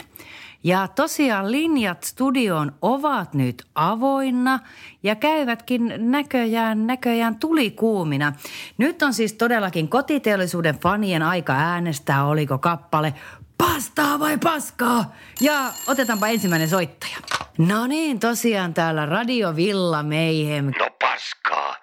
Ja 0.65 0.89
tosiaan 0.89 1.51
linjat 1.51 2.05
studioon 2.05 2.73
ovat 2.83 3.35
nyt 3.35 3.63
avoinna 3.75 4.59
ja 5.03 5.15
käyvätkin 5.15 5.95
näköjään, 5.99 6.87
näköjään 6.87 7.37
tulikuumina. 7.37 8.33
Nyt 8.79 9.03
on 9.03 9.15
siis 9.15 9.33
todellakin 9.33 9.89
kotiteollisuuden 9.89 10.79
fanien 10.79 11.23
aika 11.23 11.53
äänestää, 11.53 12.25
oliko 12.25 12.59
kappale 12.59 13.15
pastaa 13.59 14.19
vai 14.19 14.39
paskaa. 14.39 15.13
Ja 15.41 15.73
otetaanpa 15.87 16.29
ensimmäinen 16.29 16.69
soittaja. 16.69 17.17
No 17.59 17.87
niin, 17.87 18.21
tosiaan 18.21 18.75
täällä 18.75 19.07
Radio 19.07 19.57
Villa 19.57 20.03
Meihem. 20.03 20.65
No 20.65 20.89
paskaa. 21.01 21.77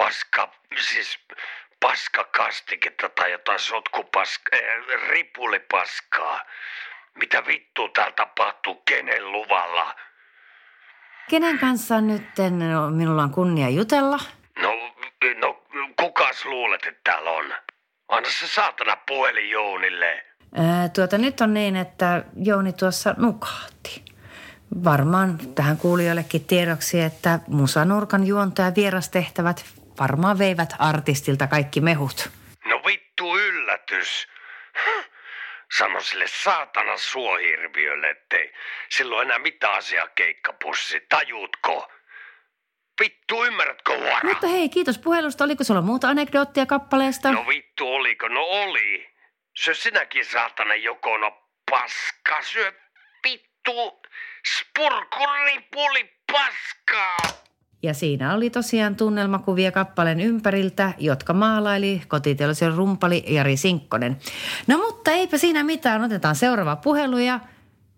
Paska, 0.00 0.49
siis 0.80 1.18
paskakastiketta 1.80 3.08
tai 3.08 3.32
jotain 3.32 3.58
sotkupaska, 3.58 4.56
äh, 4.56 5.10
ripulipaskaa. 5.10 6.40
Mitä 7.14 7.46
vittu 7.46 7.88
täällä 7.88 8.12
tapahtuu, 8.12 8.74
kenen 8.74 9.32
luvalla? 9.32 9.94
Kenen 11.30 11.58
kanssa 11.58 12.00
nyt 12.00 12.22
no, 12.72 12.90
minulla 12.90 13.22
on 13.22 13.30
kunnia 13.30 13.68
jutella? 13.68 14.18
No, 14.58 14.72
no 15.40 15.62
kukas 16.00 16.44
luulet, 16.44 16.86
että 16.86 17.00
täällä 17.04 17.30
on? 17.30 17.54
Anna 18.08 18.28
se 18.30 18.46
saatana 18.46 18.96
puhelin 19.08 19.50
Jounille. 19.50 20.24
Ää, 20.54 20.88
tuota, 20.88 21.18
nyt 21.18 21.40
on 21.40 21.54
niin, 21.54 21.76
että 21.76 22.24
Jouni 22.36 22.72
tuossa 22.72 23.14
nukahti. 23.18 24.04
Varmaan 24.84 25.38
tähän 25.54 25.76
kuulijoillekin 25.76 26.44
tiedoksi, 26.44 27.00
että 27.00 27.38
musanurkan 27.46 28.26
juontaja 28.26 28.72
vierastehtävät 28.76 29.64
varmaan 30.00 30.38
veivät 30.38 30.74
artistilta 30.78 31.46
kaikki 31.46 31.80
mehut. 31.80 32.30
No 32.64 32.80
vittu 32.86 33.38
yllätys. 33.38 34.28
Sano 35.78 36.00
sille 36.00 36.24
saatana 36.28 36.96
suohirviölle, 36.96 38.10
ettei 38.10 38.52
silloin 38.90 39.26
enää 39.28 39.38
mitään 39.38 39.78
asiaa 39.78 40.08
keikkapussi. 40.08 41.00
Tajuutko? 41.08 41.92
Vittu, 43.00 43.44
ymmärrätkö 43.44 43.98
huora? 43.98 44.20
Mutta 44.24 44.46
hei, 44.46 44.68
kiitos 44.68 44.98
puhelusta. 44.98 45.44
Oliko 45.44 45.64
sulla 45.64 45.82
muuta 45.82 46.08
anekdoottia 46.08 46.66
kappaleesta? 46.66 47.32
No 47.32 47.46
vittu, 47.46 47.94
oliko? 47.94 48.28
No 48.28 48.40
oli. 48.40 49.10
Syö 49.56 49.74
sinäkin 49.74 50.24
saatana 50.24 50.74
jokona 50.74 51.30
paska. 51.70 52.42
Syö 52.42 52.72
vittu 53.24 54.00
spurkuripuli 54.54 56.14
paskaa. 56.32 57.16
Ja 57.82 57.94
siinä 57.94 58.34
oli 58.34 58.50
tosiaan 58.50 58.96
tunnelmakuvia 58.96 59.72
kappaleen 59.72 60.20
ympäriltä, 60.20 60.92
jotka 60.98 61.32
maalaili 61.32 62.02
kotiteollisen 62.08 62.74
rumpali 62.74 63.24
Jari 63.28 63.56
Sinkkonen. 63.56 64.16
No 64.66 64.78
mutta 64.78 65.10
eipä 65.10 65.38
siinä 65.38 65.64
mitään, 65.64 66.04
otetaan 66.04 66.34
seuraava 66.34 66.76
puhelu 66.76 67.18
ja 67.18 67.40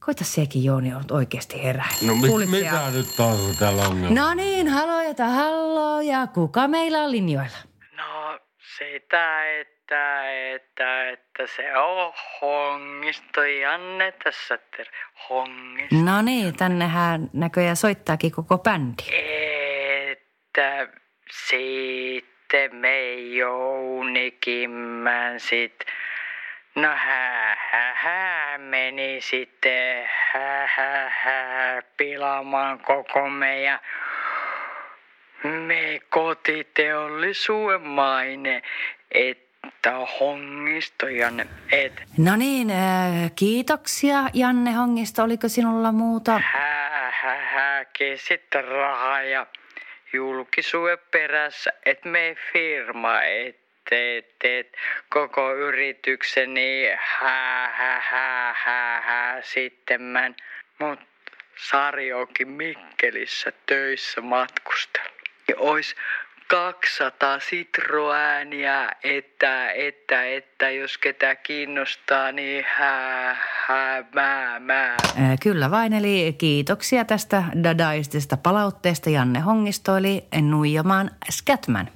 koita 0.04 0.24
sekin 0.24 0.64
Jooni 0.64 0.94
on 0.94 1.04
oikeasti 1.10 1.62
herää. 1.62 1.88
No 2.06 2.14
mit, 2.14 2.50
mitä 2.50 2.90
nyt 2.94 3.16
taas 3.16 3.40
on 3.40 3.56
täällä 3.58 3.82
ongelma? 3.88 4.14
No 4.14 4.34
niin, 4.34 4.68
halo 4.68 5.00
ja 5.00 5.26
hallo 5.26 6.00
ja 6.00 6.26
kuka 6.26 6.68
meillä 6.68 6.98
on 6.98 7.10
linjoilla? 7.10 7.58
No 7.96 8.38
sitä, 8.78 9.58
että, 9.60 10.30
että, 10.54 11.08
että 11.10 11.46
se 11.56 11.76
on 11.76 12.12
hongisto. 12.40 13.44
Janne 13.44 14.12
tässä 14.24 14.58
ter 14.76 14.86
hongisto. 15.28 15.96
No 16.04 16.22
niin, 16.22 16.56
tännehän 16.56 17.30
näköjään 17.32 17.76
soittaakin 17.76 18.32
koko 18.32 18.58
bändi. 18.58 19.02
Että 20.52 20.88
sitten 21.48 22.76
me 22.76 23.14
Jounikimmän 23.14 24.60
sit, 25.40 25.84
no 26.74 26.88
hä, 26.88 27.56
hä, 27.70 27.94
hä, 27.94 28.58
meni 28.58 29.20
sitten 29.20 30.08
hä, 30.32 30.68
hä, 30.76 31.10
hä, 31.10 31.82
pilaamaan 31.96 32.78
koko 32.78 33.30
meidän 33.30 33.78
me 35.44 36.00
kotiteollisuuden 36.08 37.82
maine, 37.82 38.62
että 39.10 39.92
hongistojan, 40.20 41.40
et 41.72 42.02
No 42.18 42.36
niin, 42.36 42.70
äh, 42.70 43.32
kiitoksia 43.36 44.18
Janne 44.32 44.72
Hongisto. 44.72 45.22
Oliko 45.22 45.48
sinulla 45.48 45.92
muuta? 45.92 46.40
hää, 46.44 47.12
hää, 47.22 47.46
hääkin 47.46 48.18
sitten 48.18 48.64
rahaa 48.64 49.22
ja 49.22 49.46
julkisuuden 50.12 50.98
perässä, 51.10 51.72
että 51.86 52.08
me 52.08 52.36
firma, 52.52 53.22
et, 53.22 53.60
et, 54.42 54.76
koko 55.08 55.54
yritykseni 55.56 56.88
hää, 56.98 57.68
hää, 57.68 58.00
hää, 58.00 58.54
hää, 58.64 59.00
hää, 59.00 59.42
sitten 59.42 60.02
mä, 60.02 60.30
mut 60.78 61.00
Sari 61.56 62.12
onkin 62.12 62.48
Mikkelissä 62.48 63.52
töissä 63.66 64.20
matkustellut. 64.20 65.12
Ja 65.48 65.54
ois 65.58 65.96
200 66.48 67.40
sitroääniä, 67.40 68.90
että, 69.04 69.70
että, 69.70 70.24
että 70.24 70.70
jos 70.70 70.98
ketä 70.98 71.34
kiinnostaa, 71.34 72.32
niin 72.32 72.64
hää, 72.78 73.36
hää, 73.66 74.04
mä, 74.14 74.60
mä. 74.60 74.96
Kyllä 75.42 75.70
vain, 75.70 75.92
eli 75.92 76.34
kiitoksia 76.38 77.04
tästä 77.04 77.44
dadaistista 77.62 78.36
palautteesta 78.36 79.10
Janne 79.10 79.40
Hongisto, 79.40 79.96
eli 79.96 80.24
Nuijamaan 80.40 81.10
Skatman. 81.30 81.88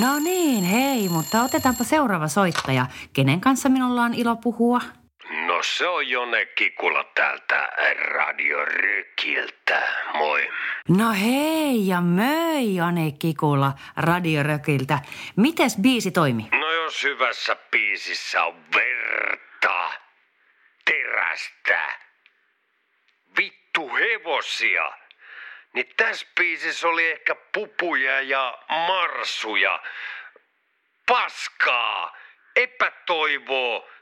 No 0.00 0.18
niin, 0.18 0.64
hei, 0.64 1.08
mutta 1.08 1.42
otetaanpa 1.42 1.84
seuraava 1.84 2.28
soittaja. 2.28 2.86
Kenen 3.12 3.40
kanssa 3.40 3.68
minulla 3.68 4.02
on 4.02 4.14
ilo 4.14 4.36
puhua? 4.36 4.80
No 5.56 5.62
se 5.62 5.86
on 5.86 6.08
Jone 6.08 6.46
Kikula 6.46 7.04
täältä 7.04 7.72
Radio 7.94 8.64
Rykiltä. 8.64 9.82
Moi. 10.14 10.50
No 10.88 11.12
hei 11.12 11.88
ja 11.88 12.00
möi 12.00 12.74
Jane 12.74 13.12
Kikula 13.18 13.72
Radiorökiltä. 13.96 14.98
Mites 15.36 15.76
biisi 15.76 16.10
toimi? 16.10 16.48
No 16.52 16.72
jos 16.72 17.02
hyvässä 17.02 17.56
biisissä 17.70 18.44
on 18.44 18.54
verta, 18.74 19.90
terästä, 20.84 21.98
vittu 23.38 23.94
hevosia, 23.94 24.92
niin 25.72 25.88
tässä 25.96 26.26
biisissä 26.38 26.88
oli 26.88 27.10
ehkä 27.10 27.34
pupuja 27.52 28.20
ja 28.20 28.58
marsuja, 28.68 29.82
paskaa, 31.06 32.16
epätoivoa, 32.56 33.96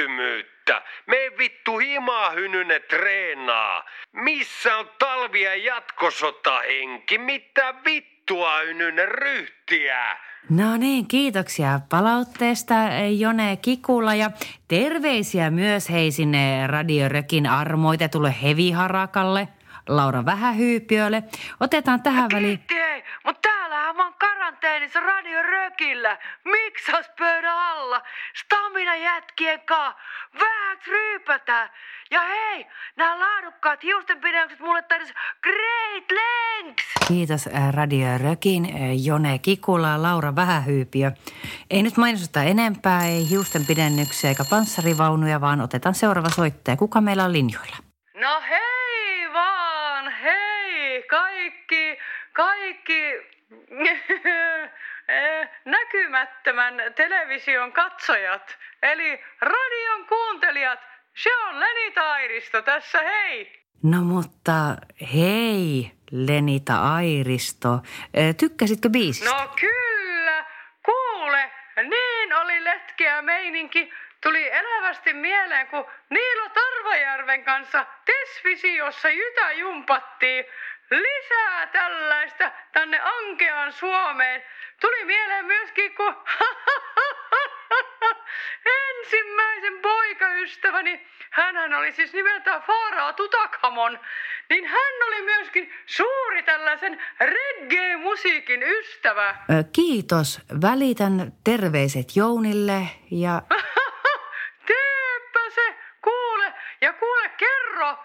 työttömyyttä. 0.00 0.82
Me 1.06 1.16
vittu 1.38 1.78
himaa 1.78 2.30
hynyne 2.30 2.80
treenaa. 2.80 3.84
Missä 4.12 4.76
on 4.76 4.90
talvi- 4.98 5.42
ja 5.42 5.56
jatkosotahenki? 5.56 7.18
Mitä 7.18 7.74
vittua 7.84 8.58
hynyne 8.58 9.06
ryhtiä? 9.06 10.16
No 10.50 10.76
niin, 10.76 11.08
kiitoksia 11.08 11.80
palautteesta 11.88 12.74
Jone 13.18 13.56
Kikula 13.56 14.14
ja 14.14 14.30
terveisiä 14.68 15.50
myös 15.50 15.90
hei 15.90 16.10
sinne 16.12 16.66
Radiorökin 16.66 17.46
armoitetulle 17.46 18.34
heviharakalle, 18.42 19.48
Laura 19.88 20.24
Vähähyypiölle. 20.24 21.22
Otetaan 21.60 22.02
tähän 22.02 22.30
väliin. 22.32 22.58
Kiitti 22.58 22.74
hei, 22.74 23.04
mut 23.24 23.42
täällähän 23.42 23.96
mä 23.96 24.04
oon 24.04 24.14
karanteenissa 24.50 25.00
Radio 25.00 25.42
Rökillä. 25.42 26.18
Miksas 26.44 27.10
pöydän 27.18 27.58
alla? 27.58 28.02
Stamina 28.34 28.96
jätkien 28.96 29.60
kaa. 29.60 30.00
Vähäks 30.40 30.86
ryypätään. 30.86 31.70
Ja 32.10 32.20
hei, 32.20 32.66
nämä 32.96 33.18
laadukkaat 33.18 33.82
hiustenpidennykset 33.82 34.60
mulle 34.60 34.82
tarjosi 34.82 35.14
Great 35.42 36.10
Lengths. 36.10 36.84
Kiitos 37.08 37.46
ää, 37.46 37.70
Radio 37.70 38.18
Rökin, 38.18 38.64
ää, 38.64 38.92
Jone 39.04 39.38
Kikula, 39.38 40.02
Laura 40.02 40.36
Vähähyypiö. 40.36 41.12
Ei 41.70 41.82
nyt 41.82 41.96
mainosteta 41.96 42.42
enempää, 42.42 43.06
ei 43.06 43.30
hiusten 43.30 43.66
pidennyksiä 43.66 44.30
eikä 44.30 44.44
panssarivaunuja, 44.50 45.40
vaan 45.40 45.60
otetaan 45.60 45.94
seuraava 45.94 46.30
soittaja. 46.30 46.76
Kuka 46.76 47.00
meillä 47.00 47.24
on 47.24 47.32
linjoilla? 47.32 47.76
No 48.14 48.42
hei 48.48 49.32
vaan, 49.32 50.12
hei 50.12 51.02
kaikki, 51.02 51.98
kaikki 52.32 53.30
näkymättömän 55.64 56.74
television 56.94 57.72
katsojat, 57.72 58.58
eli 58.82 59.24
radion 59.40 60.06
kuuntelijat. 60.06 60.80
Se 61.14 61.36
on 61.36 61.60
Leni 61.60 61.90
Tairisto 61.90 62.62
tässä, 62.62 63.02
hei! 63.02 63.60
No 63.82 64.00
mutta 64.00 64.76
hei, 65.14 65.90
Lenita 66.10 66.94
Airisto. 66.94 67.68
Ää, 67.68 68.32
Tykkäsitkö 68.32 68.88
biisistä? 68.88 69.30
No 69.30 69.48
kyllä, 69.60 70.44
kuule, 70.84 71.50
niin 71.82 72.34
oli 72.34 72.64
letkeä 72.64 73.22
meininki. 73.22 73.92
tuli 74.22 74.48
elävästi 74.52 75.12
mieleen, 75.12 75.66
kun 75.66 75.84
Niilo 76.10 76.48
Tarvajärven 76.48 77.44
kanssa 77.44 77.86
Tesvisiossa 78.04 79.08
jytä 79.10 79.52
jumpattiin. 79.52 80.44
Lisää 80.90 81.66
tällaista 81.66 82.50
tänne 82.72 83.00
ankeaan 83.00 83.72
Suomeen. 83.72 84.42
Tuli 84.80 85.04
mieleen 85.04 85.44
myöskin, 85.44 85.94
kun 85.94 86.16
ensimmäisen 88.88 89.78
poikaystäväni, 89.82 91.06
hänhän 91.30 91.74
oli 91.74 91.92
siis 91.92 92.12
nimeltään 92.12 92.62
Faraa 92.62 93.12
Tutakhamon, 93.12 93.98
niin 94.50 94.66
hän 94.66 94.94
oli 95.08 95.22
myöskin 95.22 95.72
suuri 95.86 96.42
tällaisen 96.42 97.02
reggae-musiikin 97.20 98.62
ystävä. 98.62 99.30
Ö, 99.30 99.34
Kiitos. 99.72 100.40
Välitän 100.62 101.32
terveiset 101.44 102.16
Jounille 102.16 102.80
ja 103.10 103.42
Teepä 104.66 105.50
se, 105.54 105.74
kuule, 106.04 106.54
ja 106.80 106.92
kuule 106.92 107.28
kerro, 107.28 107.98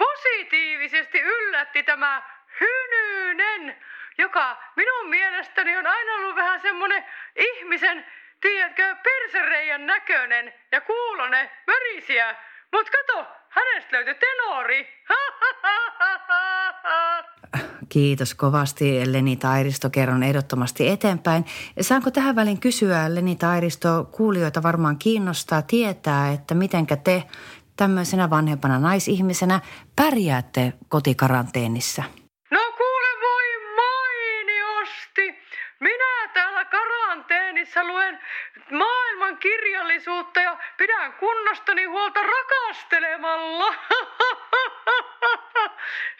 positiivisesti 0.00 1.20
yllätti 1.20 1.82
tämä 1.82 2.22
Hynynen, 2.60 3.76
joka 4.18 4.56
minun 4.76 5.08
mielestäni 5.08 5.76
on 5.76 5.86
aina 5.86 6.14
ollut 6.14 6.36
vähän 6.36 6.60
semmonen 6.60 7.04
ihmisen, 7.36 8.06
tiedätkö, 8.40 8.96
persereijän 9.02 9.86
näköinen 9.86 10.52
ja 10.72 10.80
kuulonen, 10.80 11.50
mörisiä. 11.66 12.36
Mut 12.72 12.90
kato, 12.90 13.26
hänestä 13.48 13.96
löytyi 13.96 14.14
tenori. 14.14 15.04
kiitos 17.88 18.34
kovasti 18.34 19.12
Leni 19.12 19.36
Tairisto. 19.36 19.90
Kerron 19.90 20.22
ehdottomasti 20.22 20.88
eteenpäin. 20.88 21.44
Saanko 21.80 22.10
tähän 22.10 22.36
väliin 22.36 22.60
kysyä, 22.60 23.14
Leni 23.14 23.36
Tairisto, 23.36 24.08
kuulijoita 24.12 24.62
varmaan 24.62 24.98
kiinnostaa 24.98 25.62
tietää, 25.62 26.32
että 26.32 26.54
mitenkä 26.54 26.96
te 26.96 27.22
tämmöisenä 27.80 28.30
vanhempana 28.30 28.78
naisihmisenä 28.78 29.60
pärjäätte 29.96 30.72
kotikaranteenissa? 30.88 32.02
No 32.50 32.60
kuule 32.76 33.20
voi 33.20 33.46
mainiosti. 33.76 35.26
Minä 35.80 36.28
täällä 36.34 36.64
karanteenissa 36.64 37.84
luen 37.84 38.18
maailman 38.70 39.36
kirjallisuutta 39.36 40.40
ja 40.40 40.56
pidän 40.76 41.12
kunnostani 41.12 41.84
huolta 41.84 42.20
rakastelemalla. 42.22 43.74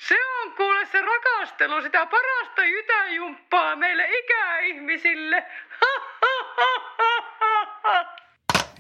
Se 0.08 0.18
on 0.42 0.52
kuule 0.52 0.86
se 0.86 1.02
rakastelu 1.02 1.82
sitä 1.82 2.06
parasta 2.06 2.64
jytäjumppaa 2.64 3.76
meille 3.76 4.08
ikäihmisille. 4.18 5.44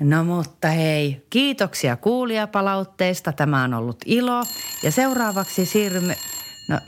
No 0.00 0.24
mutta 0.24 0.68
hei, 0.68 1.26
kiitoksia 1.30 1.96
kuulijapalautteista. 1.96 3.32
Tämä 3.32 3.64
on 3.64 3.74
ollut 3.74 3.98
ilo. 4.06 4.42
Ja 4.82 4.90
seuraavaksi 4.90 5.66
siirrymme... 5.66 6.16
No, 6.68 6.78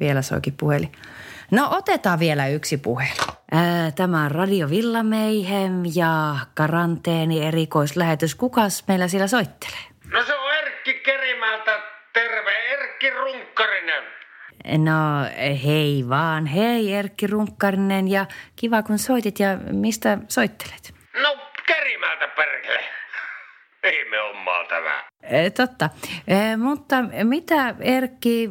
vielä 0.00 0.22
soikin 0.22 0.54
puhelin. 0.56 0.92
No 1.50 1.68
otetaan 1.70 2.18
vielä 2.18 2.48
yksi 2.48 2.76
puhelu. 2.76 3.26
Ää, 3.52 3.90
tämä 3.90 4.24
on 4.24 4.30
Radio 4.30 4.70
Villameihem 4.70 5.82
ja 5.94 6.36
karanteeni 6.54 7.46
erikoislähetys. 7.46 8.34
Kukas 8.34 8.84
meillä 8.88 9.08
siellä 9.08 9.26
soittelee? 9.26 9.84
No 10.12 10.24
se 10.24 10.34
on 10.34 10.54
Erkki 10.54 10.94
Kerimältä. 10.94 11.82
Terve, 12.12 12.50
Erkki 12.72 13.10
Runkkarinen. 13.10 14.04
No 14.78 14.92
hei 15.64 16.04
vaan, 16.08 16.46
hei 16.46 16.94
Erkki 16.94 17.26
Runkkarinen 17.26 18.08
ja 18.08 18.26
kiva 18.56 18.82
kun 18.82 18.98
soitit 18.98 19.40
ja 19.40 19.56
mistä 19.72 20.18
soittelet? 20.28 20.94
No, 21.22 21.36
Kerimältä 21.66 22.28
perkele. 22.28 22.84
Ihme 23.84 24.16
hommaa 24.18 24.64
tämä. 24.64 25.04
E, 25.22 25.50
totta, 25.50 25.90
e, 26.28 26.56
mutta 26.56 26.96
mitä 27.22 27.74
Erkki 27.80 28.48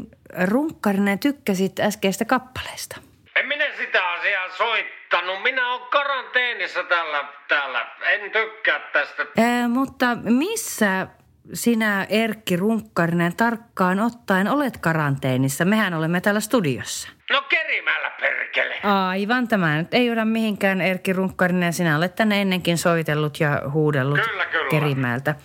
Runkkarinen 0.47 1.19
tykkäsit 1.19 1.80
äskeistä 1.80 2.26
kappaleesta? 2.26 3.02
En 3.36 3.47
minä 3.47 3.65
sitä 3.78 4.12
asiaa 4.12 4.49
soittanut. 4.49 5.43
Minä 5.43 5.71
olen 5.73 5.89
karanteenissa 5.89 6.84
täällä, 6.84 7.26
täällä. 7.47 7.88
En 8.02 8.32
tykkää 8.32 8.80
tästä. 8.80 9.23
E, 9.23 9.67
mutta 9.67 10.06
missä 10.15 11.08
sinä 11.53 12.08
Erkki 12.10 12.56
Runkkarinen 12.56 13.36
tarkkaan 13.36 13.99
ottaen 13.99 14.47
olet 14.47 14.77
karanteenissa? 14.77 15.65
Mehän 15.65 15.93
olemme 15.93 16.21
täällä 16.21 16.39
studiossa. 16.39 17.10
No 17.32 17.41
Kerimällä 17.41 18.12
perkele. 18.19 18.79
Aivan, 18.84 19.47
tämä 19.47 19.77
nyt 19.77 19.93
ei 19.93 20.06
joda 20.06 20.25
mihinkään 20.25 20.82
Erkki 20.82 21.13
Runkkarinen. 21.13 21.73
Sinä 21.73 21.97
olet 21.97 22.15
tänne 22.15 22.41
ennenkin 22.41 22.77
soitellut 22.77 23.39
ja 23.39 23.62
huudellut 23.71 24.19
Kyllä, 24.19 24.45
kyllä. 24.45 24.69
Kerimäeltä. 24.69 25.36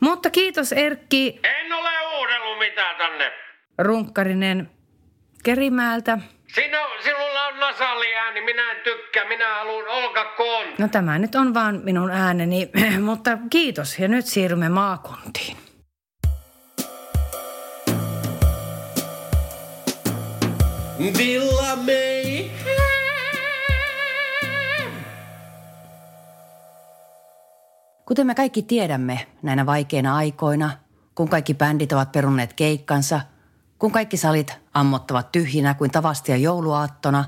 Mutta 0.00 0.30
kiitos 0.30 0.72
Erkki 0.72 1.40
En 1.44 1.72
ole 1.72 1.90
uudellut 2.18 2.58
mitään 2.58 2.96
tänne. 2.96 3.32
Runkkarinen 3.78 4.70
Kerimäeltä. 5.44 6.18
Sino, 6.54 6.78
sinulla 7.02 7.46
on 7.46 7.60
nasaliääni, 7.60 8.40
minä 8.40 8.70
en 8.70 8.76
tykkää, 8.84 9.28
minä 9.28 9.54
haluan 9.54 9.88
Olga 9.88 10.24
Koon. 10.24 10.66
No 10.78 10.88
tämä 10.88 11.18
nyt 11.18 11.34
on 11.34 11.54
vaan 11.54 11.80
minun 11.84 12.10
ääneni, 12.10 12.70
mutta 13.08 13.38
kiitos. 13.50 13.98
Ja 13.98 14.08
nyt 14.08 14.26
siirrymme 14.26 14.68
maakuntiin. 14.68 15.56
Villa 21.18 21.76
May. 21.76 22.50
Kuten 28.06 28.26
me 28.26 28.34
kaikki 28.34 28.62
tiedämme 28.62 29.26
näinä 29.42 29.66
vaikeina 29.66 30.16
aikoina, 30.16 30.70
kun 31.14 31.28
kaikki 31.28 31.54
bändit 31.54 31.92
ovat 31.92 32.12
perunneet 32.12 32.52
keikkansa, 32.52 33.20
kun 33.84 33.92
kaikki 33.92 34.16
salit 34.16 34.56
ammottavat 34.74 35.32
tyhjinä 35.32 35.74
kuin 35.74 35.90
tavastia 35.90 36.36
jouluaattona, 36.36 37.24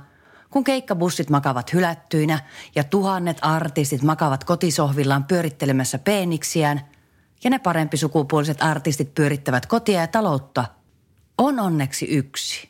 kun 0.50 0.64
keikkabussit 0.64 1.30
makavat 1.30 1.72
hylättyinä 1.72 2.38
ja 2.74 2.84
tuhannet 2.84 3.38
artistit 3.42 4.02
makavat 4.02 4.44
kotisohvillaan 4.44 5.24
pyörittelemässä 5.24 5.98
peeniksiään 5.98 6.80
ja 7.44 7.50
ne 7.50 7.58
parempi 7.58 7.96
sukupuoliset 7.96 8.62
artistit 8.62 9.14
pyörittävät 9.14 9.66
kotia 9.66 10.00
ja 10.00 10.06
taloutta, 10.06 10.64
on 11.38 11.60
onneksi 11.60 12.06
yksi. 12.06 12.68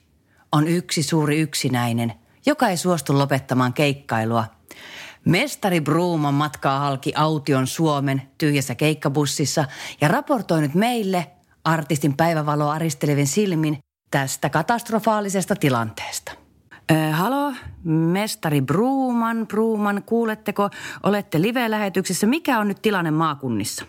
On 0.53 0.69
yksi 0.69 1.03
suuri 1.03 1.41
yksinäinen, 1.41 2.13
joka 2.47 2.69
ei 2.69 2.77
suostu 2.77 3.19
lopettamaan 3.19 3.73
keikkailua– 3.73 4.45
Mestari 5.25 5.81
Bruuman 5.81 6.35
matkaa 6.35 6.79
halki 6.79 7.13
Aution 7.17 7.67
Suomen 7.67 8.23
tyhjässä 8.39 8.75
keikkabussissa 8.75 9.65
ja 10.01 10.09
raportoi 10.09 10.61
nyt 10.61 10.75
meille 10.75 11.31
artistin 11.67 12.17
päivävaloa 12.17 12.73
aristelevin 12.73 13.27
silmin 13.27 13.79
tästä 14.11 14.49
katastrofaalisesta 14.51 15.57
tilanteesta. 15.57 16.33
Ö, 16.93 17.13
halo, 17.13 17.53
mestari 17.85 18.61
Bruuman, 18.61 19.47
Bruuman, 19.47 20.03
kuuletteko, 20.07 20.71
olette 21.03 21.43
live-lähetyksessä. 21.43 22.27
Mikä 22.27 22.59
on 22.59 22.69
nyt 22.69 22.83
tilanne 22.83 23.11
maakunnissa? 23.11 23.87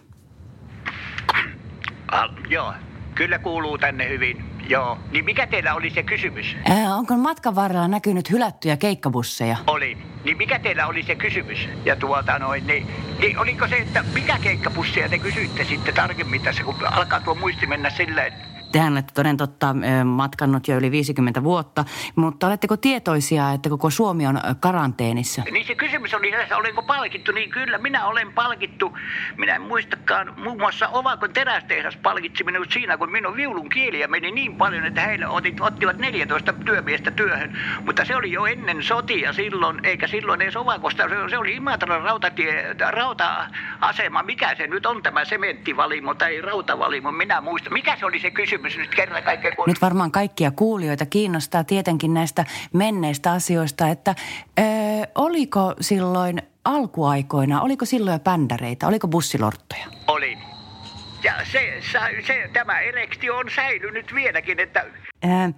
Ah, 2.11 2.29
joo, 2.49 2.73
kyllä 3.15 3.39
kuuluu 3.39 3.77
tänne 3.77 4.09
hyvin. 4.09 4.56
Joo, 4.69 4.97
niin 5.11 5.25
mikä 5.25 5.47
teillä 5.47 5.73
oli 5.73 5.89
se 5.89 6.03
kysymys? 6.03 6.55
Ö, 6.69 6.73
onko 6.93 7.17
matkan 7.17 7.55
varrella 7.55 7.87
näkynyt 7.87 8.29
hylättyjä 8.31 8.77
keikkabusseja? 8.77 9.57
Oli. 9.67 9.97
Niin 10.23 10.37
mikä 10.37 10.59
teillä 10.59 10.87
oli 10.87 11.03
se 11.03 11.15
kysymys? 11.15 11.69
Ja 11.85 11.95
tuota 11.95 12.39
noin, 12.39 12.67
niin, 12.67 12.87
niin 13.19 13.39
oliko 13.39 13.67
se, 13.67 13.75
että 13.75 14.03
mikä 14.13 14.37
keikkapussia 14.43 15.09
te 15.09 15.19
kysyitte 15.19 15.63
sitten 15.63 15.93
tarkemmin 15.93 16.41
tässä, 16.41 16.63
kun 16.63 16.75
alkaa 16.91 17.19
tuo 17.19 17.35
muisti 17.35 17.67
mennä 17.67 17.89
silleen, 17.89 18.33
Tehän 18.77 18.93
olette 18.93 19.13
toden 19.13 19.37
totta 19.37 19.75
matkannut 20.03 20.67
jo 20.67 20.77
yli 20.77 20.91
50 20.91 21.43
vuotta, 21.43 21.85
mutta 22.15 22.47
oletteko 22.47 22.77
tietoisia, 22.77 23.51
että 23.51 23.69
koko 23.69 23.89
Suomi 23.89 24.27
on 24.27 24.39
karanteenissa? 24.59 25.43
Niin 25.51 25.67
se 25.67 25.75
kysymys 25.75 26.13
oli 26.13 26.31
tässä, 26.31 26.57
olenko 26.57 26.83
palkittu, 26.83 27.31
niin 27.31 27.49
kyllä 27.49 27.77
minä 27.77 28.05
olen 28.05 28.33
palkittu. 28.33 28.97
Minä 29.37 29.55
en 29.55 29.61
muistakaan, 29.61 30.33
muun 30.43 30.57
muassa 30.57 30.87
Ovakon 30.87 31.33
terästehdas 31.33 31.95
palkitsi 31.97 32.43
minut 32.43 32.71
siinä, 32.71 32.97
kun 32.97 33.11
minun 33.11 33.35
viulun 33.35 33.69
kieliä 33.69 34.07
meni 34.07 34.31
niin 34.31 34.55
paljon, 34.55 34.85
että 34.85 35.01
heille 35.01 35.27
otit, 35.27 35.61
ottivat 35.61 35.97
14 35.97 36.53
työmiestä 36.53 37.11
työhön. 37.11 37.57
Mutta 37.85 38.05
se 38.05 38.15
oli 38.15 38.31
jo 38.31 38.45
ennen 38.45 38.83
sotia 38.83 39.33
silloin, 39.33 39.79
eikä 39.85 40.07
silloin 40.07 40.41
edes 40.41 40.55
Ovakosta, 40.55 41.03
se 41.29 41.37
oli 41.37 41.55
Imatran 41.55 42.01
rautatie, 42.01 42.75
rauta-asema. 42.91 44.23
Mikä 44.23 44.55
se 44.55 44.67
nyt 44.67 44.85
on 44.85 45.03
tämä 45.03 45.25
sementtivalimo 45.25 46.13
tai 46.13 46.41
rautavalimo, 46.41 47.11
minä 47.11 47.41
muistan. 47.41 47.73
Mikä 47.73 47.95
se 47.95 48.05
oli 48.05 48.19
se 48.19 48.31
kysymys 48.31 48.66
nyt 48.75 48.95
kerran 48.95 49.23
kaikkea? 49.23 49.51
Kun... 49.55 49.65
Nyt 49.67 49.81
varmaan 49.81 50.11
kaikkia 50.11 50.51
kuulijoita 50.51 51.05
kiinnostaa 51.05 51.63
tietenkin 51.63 52.13
näistä 52.13 52.45
menneistä 52.73 53.31
asioista, 53.31 53.87
että 53.87 54.15
ö, 54.59 54.63
oliko 55.15 55.73
silloin 55.81 56.41
alkuaikoina, 56.65 57.61
oliko 57.61 57.85
silloin 57.85 58.13
jo 58.13 58.19
bändäreitä, 58.19 58.87
oliko 58.87 59.07
bussilorttoja? 59.07 59.85
Oli. 60.07 60.37
Ja 61.23 61.33
se, 61.51 61.73
se, 61.91 61.99
se, 62.27 62.49
tämä 62.53 62.79
erektio 62.79 63.37
on 63.37 63.45
säilynyt 63.55 64.15
vieläkin, 64.15 64.59
että 64.59 64.85
Ää, 65.23 65.49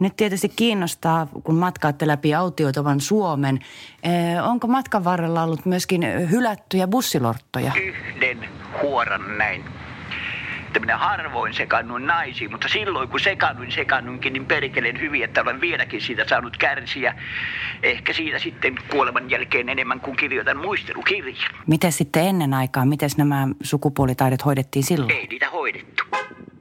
nyt 0.00 0.16
tietysti 0.16 0.48
kiinnostaa, 0.48 1.26
kun 1.44 1.54
matkaatte 1.54 2.06
läpi 2.06 2.34
autioitavan 2.34 3.00
Suomen. 3.00 3.58
Ää, 4.04 4.44
onko 4.44 4.66
matkan 4.66 5.04
varrella 5.04 5.42
ollut 5.42 5.66
myöskin 5.66 6.30
hylättyjä 6.30 6.88
bussilorttoja? 6.88 7.72
yhden 7.82 8.48
huoran 8.82 9.38
näin. 9.38 9.64
Että 10.68 10.80
minä 10.80 10.96
harvoin 10.98 11.54
sekannun 11.54 12.06
naisiin, 12.06 12.50
mutta 12.50 12.68
silloin 12.68 13.08
kun 13.08 13.20
sekannuin 13.20 13.72
sekannunkin, 13.72 14.32
niin 14.32 14.46
perkeleen 14.46 15.00
hyvin, 15.00 15.24
että 15.24 15.42
olen 15.42 15.60
vieläkin 15.60 16.00
siitä 16.00 16.28
saanut 16.28 16.56
kärsiä. 16.56 17.14
Ehkä 17.82 18.12
siitä 18.12 18.38
sitten 18.38 18.74
kuoleman 18.90 19.30
jälkeen 19.30 19.68
enemmän 19.68 20.00
kuin 20.00 20.16
kirjoitan 20.16 20.56
muistelukirjan. 20.56 21.54
Miten 21.66 21.92
sitten 21.92 22.26
ennen 22.26 22.54
aikaa, 22.54 22.86
miten 22.86 23.10
nämä 23.16 23.48
sukupuolitaidot 23.62 24.44
hoidettiin 24.44 24.82
silloin? 24.82 25.10
Ei 25.10 25.26
niitä 25.26 25.50
hoidettu. 25.50 26.04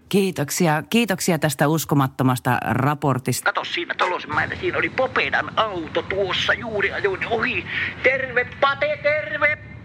Kiitoksia, 0.09 0.83
kiitoksia 0.89 1.39
tästä 1.39 1.67
uskomattomasta 1.67 2.57
raportista. 2.61 3.45
Kato 3.53 3.63
siinä 3.63 3.95
Tolosmäellä, 3.97 4.55
siinä 4.55 4.77
oli 4.77 4.89
Popedan 4.89 5.51
auto 5.55 6.01
tuossa 6.01 6.53
juuri 6.53 6.91
ajoin 6.91 7.27
ohi. 7.27 7.65
Terve 8.03 8.47
Pate, 8.61 8.99
terve! 9.03 9.76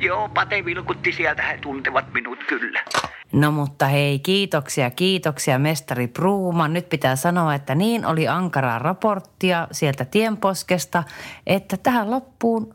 Joo, 0.00 0.28
Pate 0.28 0.64
vilkutti 0.64 1.12
sieltä, 1.12 1.42
he 1.42 1.58
tuntevat 1.58 2.12
minut 2.12 2.38
kyllä. 2.48 2.84
No 3.32 3.50
mutta 3.50 3.86
hei, 3.86 4.18
kiitoksia, 4.18 4.90
kiitoksia 4.90 5.58
mestari 5.58 6.08
Pruuman. 6.08 6.72
Nyt 6.72 6.88
pitää 6.88 7.16
sanoa, 7.16 7.54
että 7.54 7.74
niin 7.74 8.06
oli 8.06 8.28
ankaraa 8.28 8.78
raporttia 8.78 9.68
sieltä 9.72 10.04
tienposkesta, 10.04 11.04
että 11.46 11.76
tähän 11.76 12.10
loppuun, 12.10 12.74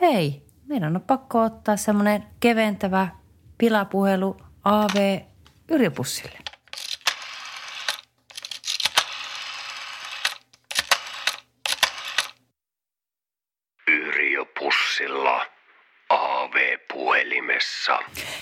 hei, 0.00 0.42
meidän 0.66 0.96
on 0.96 1.02
pakko 1.06 1.42
ottaa 1.42 1.76
semmoinen 1.76 2.24
keventävä 2.40 3.08
pilapuhelu 3.58 4.36
AV 4.64 5.20
Yrjöpussille. 5.68 6.47
AV-puhelimessa. 16.98 17.98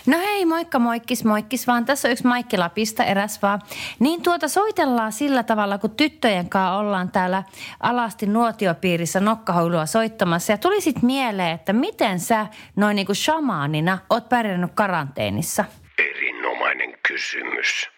No 0.06 0.18
hei, 0.18 0.44
moikka 0.44 0.78
moikkis 0.78 1.24
moikkis 1.24 1.66
vaan. 1.66 1.84
Tässä 1.84 2.08
on 2.08 2.12
yksi 2.12 2.26
Maikki 2.26 2.56
Lapista, 2.56 3.04
eräs 3.04 3.42
vaan. 3.42 3.60
Niin 3.98 4.22
tuota 4.22 4.48
soitellaan 4.48 5.12
sillä 5.12 5.42
tavalla, 5.42 5.78
kun 5.78 5.96
tyttöjen 5.96 6.48
kanssa 6.48 6.76
ollaan 6.76 7.10
täällä 7.10 7.42
alasti 7.80 8.26
nuotiopiirissä 8.26 9.20
nokkahoilua 9.20 9.86
soittamassa. 9.86 10.52
Ja 10.52 10.58
tuli 10.58 10.80
sit 10.80 11.02
mieleen, 11.02 11.54
että 11.54 11.72
miten 11.72 12.20
sä 12.20 12.46
noin 12.76 12.96
niinku 12.96 13.14
shamaanina 13.14 13.98
oot 14.10 14.28
pärjännyt 14.28 14.70
karanteenissa? 14.74 15.64
Erinomainen 15.98 16.98
kysymys. 17.08 17.90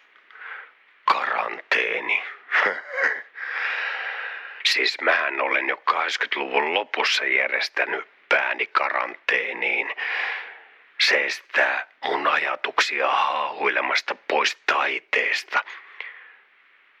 Karanteeni. 1.05 2.21
siis 4.73 4.97
mähän 5.01 5.41
olen 5.41 5.69
jo 5.69 5.81
80-luvun 5.91 6.73
lopussa 6.73 7.25
järjestänyt 7.25 8.05
pääni 8.29 8.65
karanteeniin. 8.65 9.87
Se 11.09 11.25
estää 11.25 11.87
mun 12.05 12.27
ajatuksia 12.27 13.07
haahuilemasta 13.07 14.15
pois 14.27 14.57
taiteesta. 14.65 15.59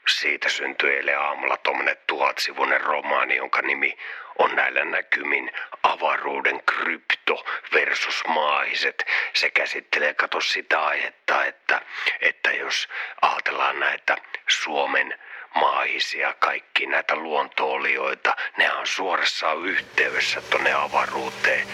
Siitä 0.07 0.49
syntyi 0.49 0.95
eilen 0.95 1.19
aamulla 1.19 1.57
tommonen 1.57 1.97
tuhatsivuinen 2.07 2.81
romaani, 2.81 3.35
jonka 3.35 3.61
nimi 3.61 3.97
on 4.39 4.55
näillä 4.55 4.85
näkymin 4.85 5.51
avaruuden 5.83 6.63
krypto 6.63 7.45
versus 7.73 8.23
maahiset. 8.27 9.05
Se 9.33 9.49
käsittelee, 9.49 10.13
kato 10.13 10.41
sitä 10.41 10.81
aihetta, 10.81 11.45
että, 11.45 11.81
että 12.21 12.51
jos 12.51 12.89
ajatellaan 13.21 13.79
näitä 13.79 14.17
Suomen 14.47 15.19
maahisia, 15.55 16.33
kaikki 16.39 16.85
näitä 16.85 17.15
luontoolioita, 17.15 18.35
ne 18.57 18.71
on 18.71 18.87
suorassa 18.87 19.53
yhteydessä 19.53 20.41
tonne 20.41 20.73
avaruuteen. 20.73 21.67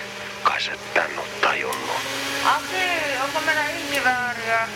Kai 0.43 0.61
sä 0.61 0.71
tän 0.93 1.19
on 1.19 1.27
tajunnut. 1.41 2.24
Aki, 2.45 3.19
onko 3.23 3.41
meillä 3.41 3.65
ihmivääriä? 3.65 4.67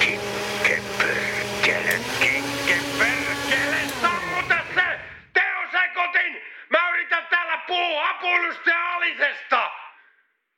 Kikke 0.00 0.82
perkele, 0.98 2.00
kikke 2.20 2.80
perkele, 2.98 3.76
sammuta 4.02 4.58
se! 4.74 5.00
Teosekotin! 5.32 6.42
Mä 6.70 6.90
yritän 6.90 7.26
täällä 7.30 7.58
puhua 7.66 8.08
apuilusta 8.10 8.70
ja 8.70 8.94
alisesta! 8.94 9.70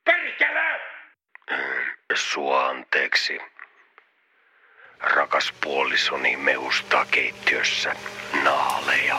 Perkele! 0.05 0.81
Sua 2.15 2.69
anteeksi. 2.69 3.39
Rakas 5.01 5.53
puolisoni 5.61 6.37
mehustaa 6.37 7.05
keittiössä 7.05 7.97
naaleja. 8.43 9.17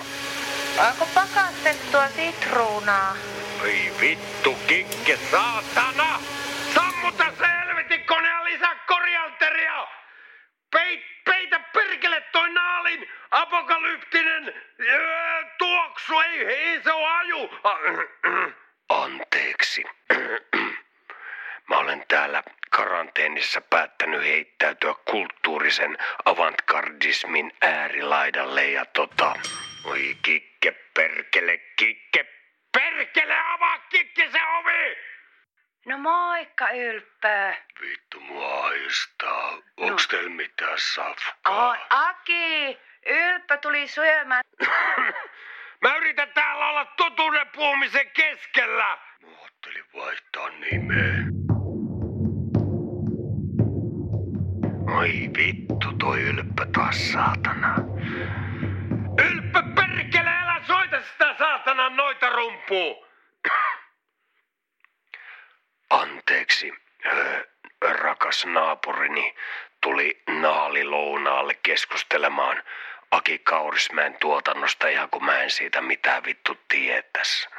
Onko 0.77 1.07
pakastettua 1.13 2.07
sitruunaa? 2.07 3.15
Ei 3.63 3.91
vittu, 4.01 4.53
kikke 4.67 5.19
saatana! 5.31 6.19
Sammuta 7.05 7.37
se 7.37 7.47
helvetin 7.47 8.05
kone 8.05 8.29
ja 8.29 8.43
lisää 8.43 8.75
korianteria! 8.87 9.87
Peit, 10.71 11.03
peitä 11.25 11.59
perkele 11.59 12.21
toi 12.21 12.49
naalin 12.49 13.09
apokalyptinen 13.31 14.53
öö, 14.79 15.43
tuoksu, 15.57 16.19
ei, 16.19 16.45
ei 16.45 16.81
se 16.83 16.91
on 16.91 17.11
aju! 17.11 17.49
Anteeksi. 18.89 19.83
Mä 21.69 21.77
olen 21.77 22.05
täällä 22.07 22.43
karanteenissa 22.69 23.61
päättänyt 23.61 24.23
heittäytyä 24.23 24.93
kulttuurisen 25.11 25.97
avantgardismin 26.25 27.51
äärilaidalle 27.61 28.65
ja 28.65 28.85
tota... 28.85 29.33
Oi 29.83 30.17
kikke 30.21 30.71
perkele, 30.93 31.57
kikke 31.57 32.25
perkele, 32.71 33.35
avaa 33.53 33.79
kikke 33.79 34.29
se 34.31 34.39
ovi! 34.59 35.14
No 35.85 35.97
moikka, 35.97 36.69
Ylppö. 36.69 37.53
Vittu 37.81 38.19
mua 38.19 38.65
aistaa. 38.65 39.57
Onks 39.77 40.07
teillä 40.07 40.29
mitään 40.29 40.79
safkaa? 40.79 41.69
Oi, 41.69 41.77
Aki, 41.89 42.77
Ylppö 43.05 43.57
tuli 43.57 43.87
syömään. 43.87 44.43
Mä 45.81 45.95
yritän 45.95 46.29
täällä 46.33 46.69
olla 46.69 46.85
totuuden 46.85 47.47
puhumisen 47.55 48.09
keskellä. 48.11 48.97
Mä 49.21 49.27
ajattelin 49.41 49.85
vaihtaa 49.95 50.49
nimeä. 50.49 51.17
Oi 54.97 55.29
vittu, 55.37 55.93
toi 55.99 56.21
ylppö 56.21 56.65
taas 56.73 57.11
saatana. 57.11 57.75
Ylppö 59.25 59.63
perkele, 59.75 60.29
älä 60.29 60.61
soita 60.67 61.01
sitä 61.01 61.35
saatanan 61.37 61.95
noita 61.95 62.29
rumpuu! 62.29 63.05
Anteeksi, 65.89 66.73
öö, 67.05 67.43
rakas 67.81 68.45
naapurini 68.45 69.35
tuli 69.81 70.21
naalilounaalle 70.41 71.53
keskustelemaan 71.63 72.63
Aki 73.11 73.39
Kaurismäen 73.39 74.15
tuotannosta 74.19 74.87
ihan 74.87 75.09
kun 75.09 75.25
mä 75.25 75.41
en 75.41 75.49
siitä 75.49 75.81
mitään 75.81 76.23
vittu 76.25 76.57
tietäs. 76.67 77.49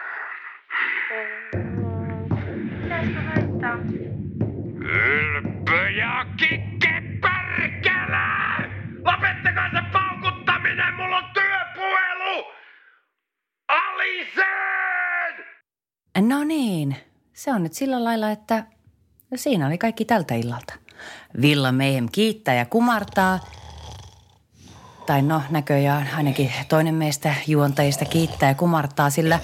Ylppö 4.81 5.91
ja 5.91 6.27
kikke 6.37 7.03
perkele! 7.20 8.27
Lopettakaa 9.05 9.70
se 9.70 9.81
paukuttaminen, 9.93 10.95
mulla 10.95 11.16
on 11.16 11.24
työpuhelu! 11.35 12.53
Alisen! 13.68 14.47
No 16.29 16.45
niin, 16.45 16.97
se 17.37 17.53
on 17.53 17.62
nyt 17.62 17.72
sillä 17.72 18.05
lailla, 18.05 18.30
että 18.30 18.64
siinä 19.34 19.66
oli 19.66 19.78
kaikki 19.78 20.05
tältä 20.05 20.34
illalta. 20.34 20.74
Villa 21.41 21.72
Mayhem 21.72 22.09
kiittää 22.12 22.55
ja 22.55 22.66
kumartaa. 22.66 23.41
Tai 25.07 25.22
no, 25.22 25.43
näköjään 25.51 26.09
ainakin 26.16 26.53
toinen 26.68 26.95
meistä 26.95 27.34
juontajista 27.47 28.05
kiittää 28.05 28.49
ja 28.49 28.55
kumartaa, 28.55 29.11
sillä 29.11 29.41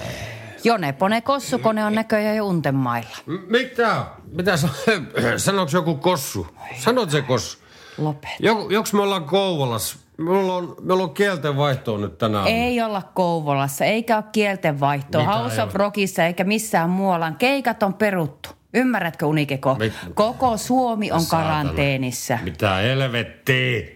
Jone 0.63 0.93
Pone 0.93 1.21
Kossukone 1.21 1.85
on 1.85 1.95
näköjään 1.95 2.35
jo 2.37 2.45
untemailla. 2.47 3.17
Mitä? 3.47 4.05
Mitä 4.31 4.57
sa- 4.57 4.69
Sanoks 5.37 5.73
joku 5.73 5.95
kossu? 5.95 6.47
Sanot 6.79 7.11
se 7.11 7.21
kossu. 7.21 7.57
Lopet. 7.97 8.31
Joku, 8.39 8.69
joks 8.69 8.93
me 8.93 9.01
ollaan 9.01 9.23
Kouvolassa? 9.25 9.97
Meillä 10.17 10.53
on, 10.55 10.75
meillä 10.81 11.03
on 11.03 11.13
kielten 11.13 11.57
vaihtoa 11.57 11.97
nyt 11.97 12.17
tänään. 12.17 12.47
Ei 12.47 12.81
olla 12.81 13.01
Kouvolassa, 13.13 13.85
eikä 13.85 14.15
ole 14.15 14.23
kieltenvaihtoa 14.31 15.21
Mitä 15.21 15.33
House 15.33 15.63
of? 15.63 15.75
Rockissa 15.75 16.23
eikä 16.25 16.43
missään 16.43 16.89
muualla. 16.89 17.31
Keikat 17.31 17.83
on 17.83 17.93
peruttu. 17.93 18.49
Ymmärrätkö 18.73 19.25
Unikeko? 19.25 19.75
Mit- 19.75 19.93
Koko 20.13 20.57
Suomi 20.57 21.11
on 21.11 21.21
Saatana. 21.21 21.49
karanteenissa. 21.49 22.37
Mitä 22.43 22.75
helvettiä? 22.75 23.87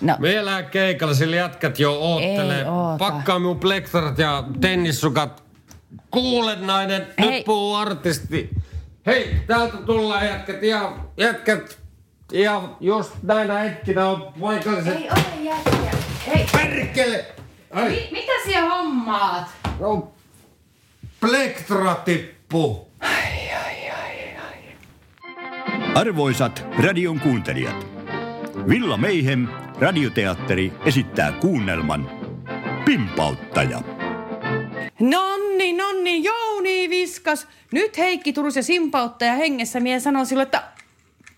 No, 0.00 0.16
Me 0.18 0.36
elää 0.36 0.62
keikalla, 0.62 1.14
sillä 1.14 1.36
jätkät 1.36 1.78
jo 1.78 1.92
oottelee. 2.00 2.64
Pakkaa 2.98 3.38
minun 3.38 3.58
plektarat 3.60 4.18
ja 4.18 4.44
tennissukat. 4.60 5.42
Kuule 6.10 6.56
nainen, 6.56 7.06
Hei. 7.18 7.30
nyt 7.30 7.44
puhuu 7.44 7.74
artisti. 7.74 8.50
Hei, 9.06 9.36
täältä 9.46 9.76
tullaan 9.76 10.26
jätkät 10.26 10.62
ja 10.62 10.92
jätkät. 11.16 11.79
Ja 12.32 12.62
just 12.80 13.10
näinä 13.22 13.58
hetkinä 13.58 14.08
on 14.08 14.32
paikalliset... 14.40 14.96
Ei 14.96 15.08
ole 15.10 15.24
jätkiä. 15.42 15.90
Hei, 16.26 16.46
Perkele! 16.52 17.24
Ai, 17.70 17.88
mi- 17.88 18.08
mitä 18.12 18.32
siellä 18.44 18.70
hommaat? 18.74 19.48
no, 19.80 20.12
plektra 21.20 21.94
tippu. 21.94 22.90
Arvoisat 25.94 26.64
radion 26.82 27.20
kuuntelijat, 27.20 27.86
Villa 28.68 28.96
Meihem, 28.96 29.48
radioteatteri, 29.80 30.72
esittää 30.84 31.32
kuunnelman 31.32 32.10
Pimpauttaja. 32.84 33.82
Nonni, 35.00 35.72
nonni, 35.72 36.24
Jouni 36.24 36.90
viskas. 36.90 37.46
Nyt 37.72 37.98
Heikki 37.98 38.32
Turus 38.32 38.56
ja 38.56 38.62
simpauttaja 38.62 39.32
hengessä 39.34 39.80
mie 39.80 40.00
sanoi 40.00 40.26
sille, 40.26 40.42
että 40.42 40.62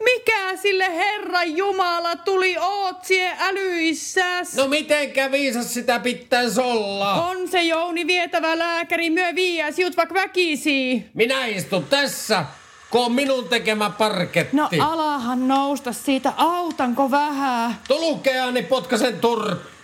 mikä 0.05 0.57
sille 0.57 0.97
Herran 0.97 1.57
Jumala 1.57 2.17
tuli 2.17 2.57
oot 2.59 3.05
sie 3.05 3.33
älyissäs? 3.39 4.55
No 4.55 4.69
mitenkä 4.69 5.31
viisas 5.31 5.75
sitä 5.75 5.99
pitäisi 5.99 6.61
olla? 6.61 7.25
On 7.25 7.49
se 7.49 7.63
Jouni 7.63 8.07
vietävä 8.07 8.59
lääkäri, 8.59 9.11
myö 9.11 9.35
viiäs 9.35 9.79
jut 9.79 9.97
vaikka 9.97 10.15
väkisi. 10.15 11.05
Minä 11.15 11.47
istun 11.47 11.85
tässä, 11.85 12.45
kun 12.91 13.05
on 13.05 13.13
minun 13.13 13.49
tekemä 13.49 13.91
parketti. 13.91 14.57
No 14.57 14.69
alahan 14.79 15.49
nousta 15.49 15.93
siitä, 15.93 16.33
autanko 16.37 17.11
vähän? 17.11 17.75
Tulukeani 17.89 18.63
potkasen 18.63 19.21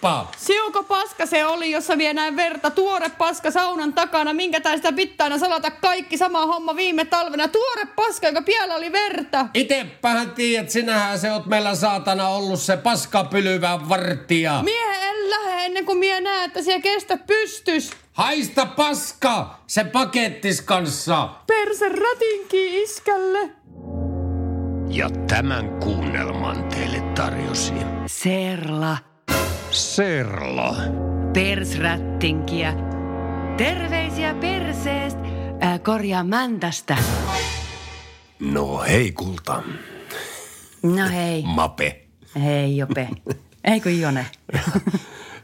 turppaa. 0.00 0.30
Siuko 0.36 0.82
paska 0.82 1.26
se 1.26 1.46
oli, 1.46 1.70
jossa 1.70 1.98
vie 1.98 2.14
näin 2.14 2.36
verta, 2.36 2.70
tuore 2.70 3.08
paska 3.08 3.50
saunan 3.50 3.92
takana, 3.92 4.32
minkä 4.32 4.60
tai 4.60 4.76
sitä 4.76 4.92
pitää 4.92 5.38
salata 5.38 5.70
kaikki 5.70 6.18
sama 6.18 6.46
homma 6.46 6.76
viime 6.76 7.04
talvena. 7.04 7.48
Tuore 7.48 7.86
paska, 7.96 8.26
jonka 8.26 8.42
piellä 8.42 8.74
oli 8.74 8.92
verta. 8.92 9.46
Itepähän 9.54 10.30
tiedät, 10.30 10.70
sinähän 10.70 11.18
se 11.18 11.32
oot 11.32 11.46
meillä 11.46 11.74
saatana 11.74 12.28
ollut 12.28 12.60
se 12.60 12.76
paskapylyvä 12.76 13.80
vartija. 13.88 14.62
Mie 14.62 15.08
en 15.10 15.30
lähde 15.30 15.66
ennen 15.66 15.84
kuin 15.84 15.98
mie 15.98 16.20
näe, 16.20 16.44
että 16.44 16.62
siellä 16.62 16.82
kestät 16.82 17.26
pystys. 17.26 17.90
Haista 18.12 18.66
paska, 18.66 19.58
se 19.66 19.84
pakettis 19.84 20.62
kanssa. 20.62 21.28
Perse 21.46 21.88
ratinki 21.88 22.82
iskälle. 22.82 23.50
Ja 24.90 25.10
tämän 25.28 25.80
kuunnelman 25.80 26.64
teille 26.64 27.00
tarjosi 27.14 27.72
Serla, 28.06 28.96
Serla. 29.70 30.76
persrättinkiä. 31.32 32.74
Terveisiä 33.56 34.34
perseestä, 34.34 35.20
äh, 35.62 35.80
korjaa 35.82 36.24
mäntästä. 36.24 36.96
No 38.40 38.78
hei 38.78 39.12
kulta, 39.12 39.62
No 40.82 41.08
hei, 41.12 41.42
mape. 41.46 42.00
hei 42.42 42.76
Jope. 42.76 43.08
Eikö 43.64 43.90
Jone? 43.90 44.26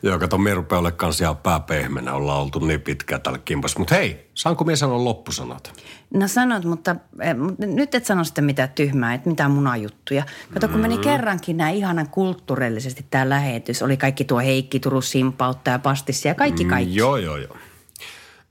Joo, 0.04 0.18
kato, 0.18 0.38
me 0.38 0.54
rupeaa 0.54 0.78
olemaan 0.78 0.96
kanssa 0.98 1.24
ihan 1.24 1.36
pääpehmenä. 1.36 2.14
Ollaan 2.14 2.40
oltu 2.40 2.58
niin 2.58 2.80
pitkään 2.80 3.22
täällä 3.22 3.38
kimpas. 3.44 3.78
Mutta 3.78 3.94
hei, 3.94 4.30
saanko 4.34 4.64
minä 4.64 4.76
sanoa 4.76 5.04
loppusanat? 5.04 5.82
No 6.14 6.28
sanot, 6.28 6.64
mutta, 6.64 6.96
mutta 7.38 7.66
nyt 7.66 7.94
et 7.94 8.06
sano 8.06 8.24
sitten 8.24 8.44
mitään 8.44 8.68
tyhmää, 8.68 9.14
että 9.14 9.28
mitään 9.28 9.50
munajuttuja. 9.50 10.24
Kato, 10.54 10.68
kun 10.68 10.80
meni 10.80 10.98
kerrankin 10.98 11.56
näin 11.56 11.76
ihanan 11.76 12.08
kulttuurillisesti 12.08 13.06
tämä 13.10 13.28
lähetys. 13.28 13.82
Oli 13.82 13.96
kaikki 13.96 14.24
tuo 14.24 14.38
Heikki 14.38 14.80
Turun 14.80 15.02
Simpautta 15.02 15.70
ja 15.70 15.78
Pastissi 15.78 16.28
ja 16.28 16.34
kaikki 16.34 16.64
kaikki. 16.64 16.96
Joo, 16.96 17.16
joo, 17.16 17.36
joo. 17.36 17.56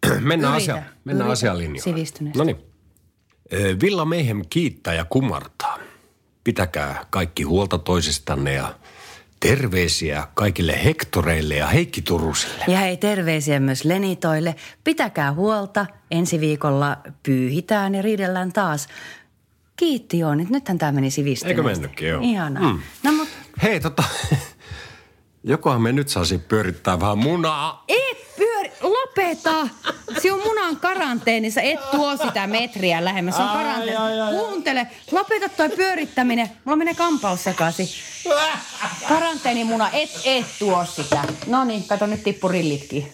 mennään, 0.20 0.56
Yritä, 0.56 0.74
asia, 0.74 0.84
mennään 1.04 1.28
yritä 1.28 1.32
asialinjoille. 1.32 1.84
sivistyneesti. 1.84 2.40
No 2.40 2.46
niin. 2.46 2.58
Villa 3.82 4.06
Meihem 4.06 4.42
kiittää 4.50 4.94
ja 4.94 5.06
kumartaa. 5.06 5.80
Pitäkää 6.44 7.06
kaikki 7.10 7.44
huolta 7.44 7.78
toisistanne 7.78 8.54
ja 8.54 8.76
terveisiä 9.44 10.28
kaikille 10.34 10.84
Hektoreille 10.86 11.56
ja 11.56 11.68
Heikki 11.68 12.02
Turusille. 12.02 12.64
Ja 12.68 12.78
hei, 12.78 12.98
terveisiä 12.98 13.60
myös 13.60 13.86
Lenitoille. 13.86 14.56
Pitäkää 14.84 15.34
huolta. 15.34 15.86
Ensi 16.12 16.40
viikolla 16.40 16.98
pyyhitään 17.24 17.96
ja 17.96 18.02
riidellään 18.02 18.54
taas. 18.54 18.88
Kiitti 19.76 20.20
Jooni. 20.20 20.48
Nythän 20.50 20.78
tämä 20.78 20.92
meni 20.92 21.12
sivistyneesti. 21.12 21.62
Eikö 21.62 21.64
mennytkin, 21.64 22.08
joo. 22.08 22.22
Ihanaa. 22.24 22.74
Mm. 22.74 22.80
No 23.04 23.12
mut 23.12 23.28
Hei, 23.64 23.80
tota, 23.80 24.04
jokohan 25.44 25.82
me 25.82 25.92
nyt 25.92 26.10
saisi 26.10 26.38
pyörittää 26.38 27.00
vähän 27.00 27.18
munaa. 27.18 27.84
et 27.88 28.23
lopeta. 29.18 29.68
Sinun 30.22 30.42
munan 30.44 30.78
karanteenissa, 30.78 31.62
et 31.62 31.92
tuo 31.92 32.18
sitä 32.18 32.48
metriä 32.48 33.06
lähemmäs. 33.06 33.36
Se 33.36 33.42
on 33.42 33.50
karanteeni. 33.50 33.98
Kuuntele, 34.32 34.88
lopeta 35.12 35.50
toi 35.50 35.70
pyörittäminen. 35.70 36.50
Mulla 36.66 36.76
menee 36.76 36.94
kampaus 36.94 37.44
sekaisin. 37.44 37.88
Karanteenimuna, 39.08 39.90
et, 39.92 40.10
et 40.26 40.46
tuo 40.60 40.86
sitä. 40.86 41.24
No 41.48 41.64
niin, 41.64 41.84
kato 41.84 42.06
nyt 42.06 42.24
tippu 42.24 42.48
rillitkin. 42.48 43.14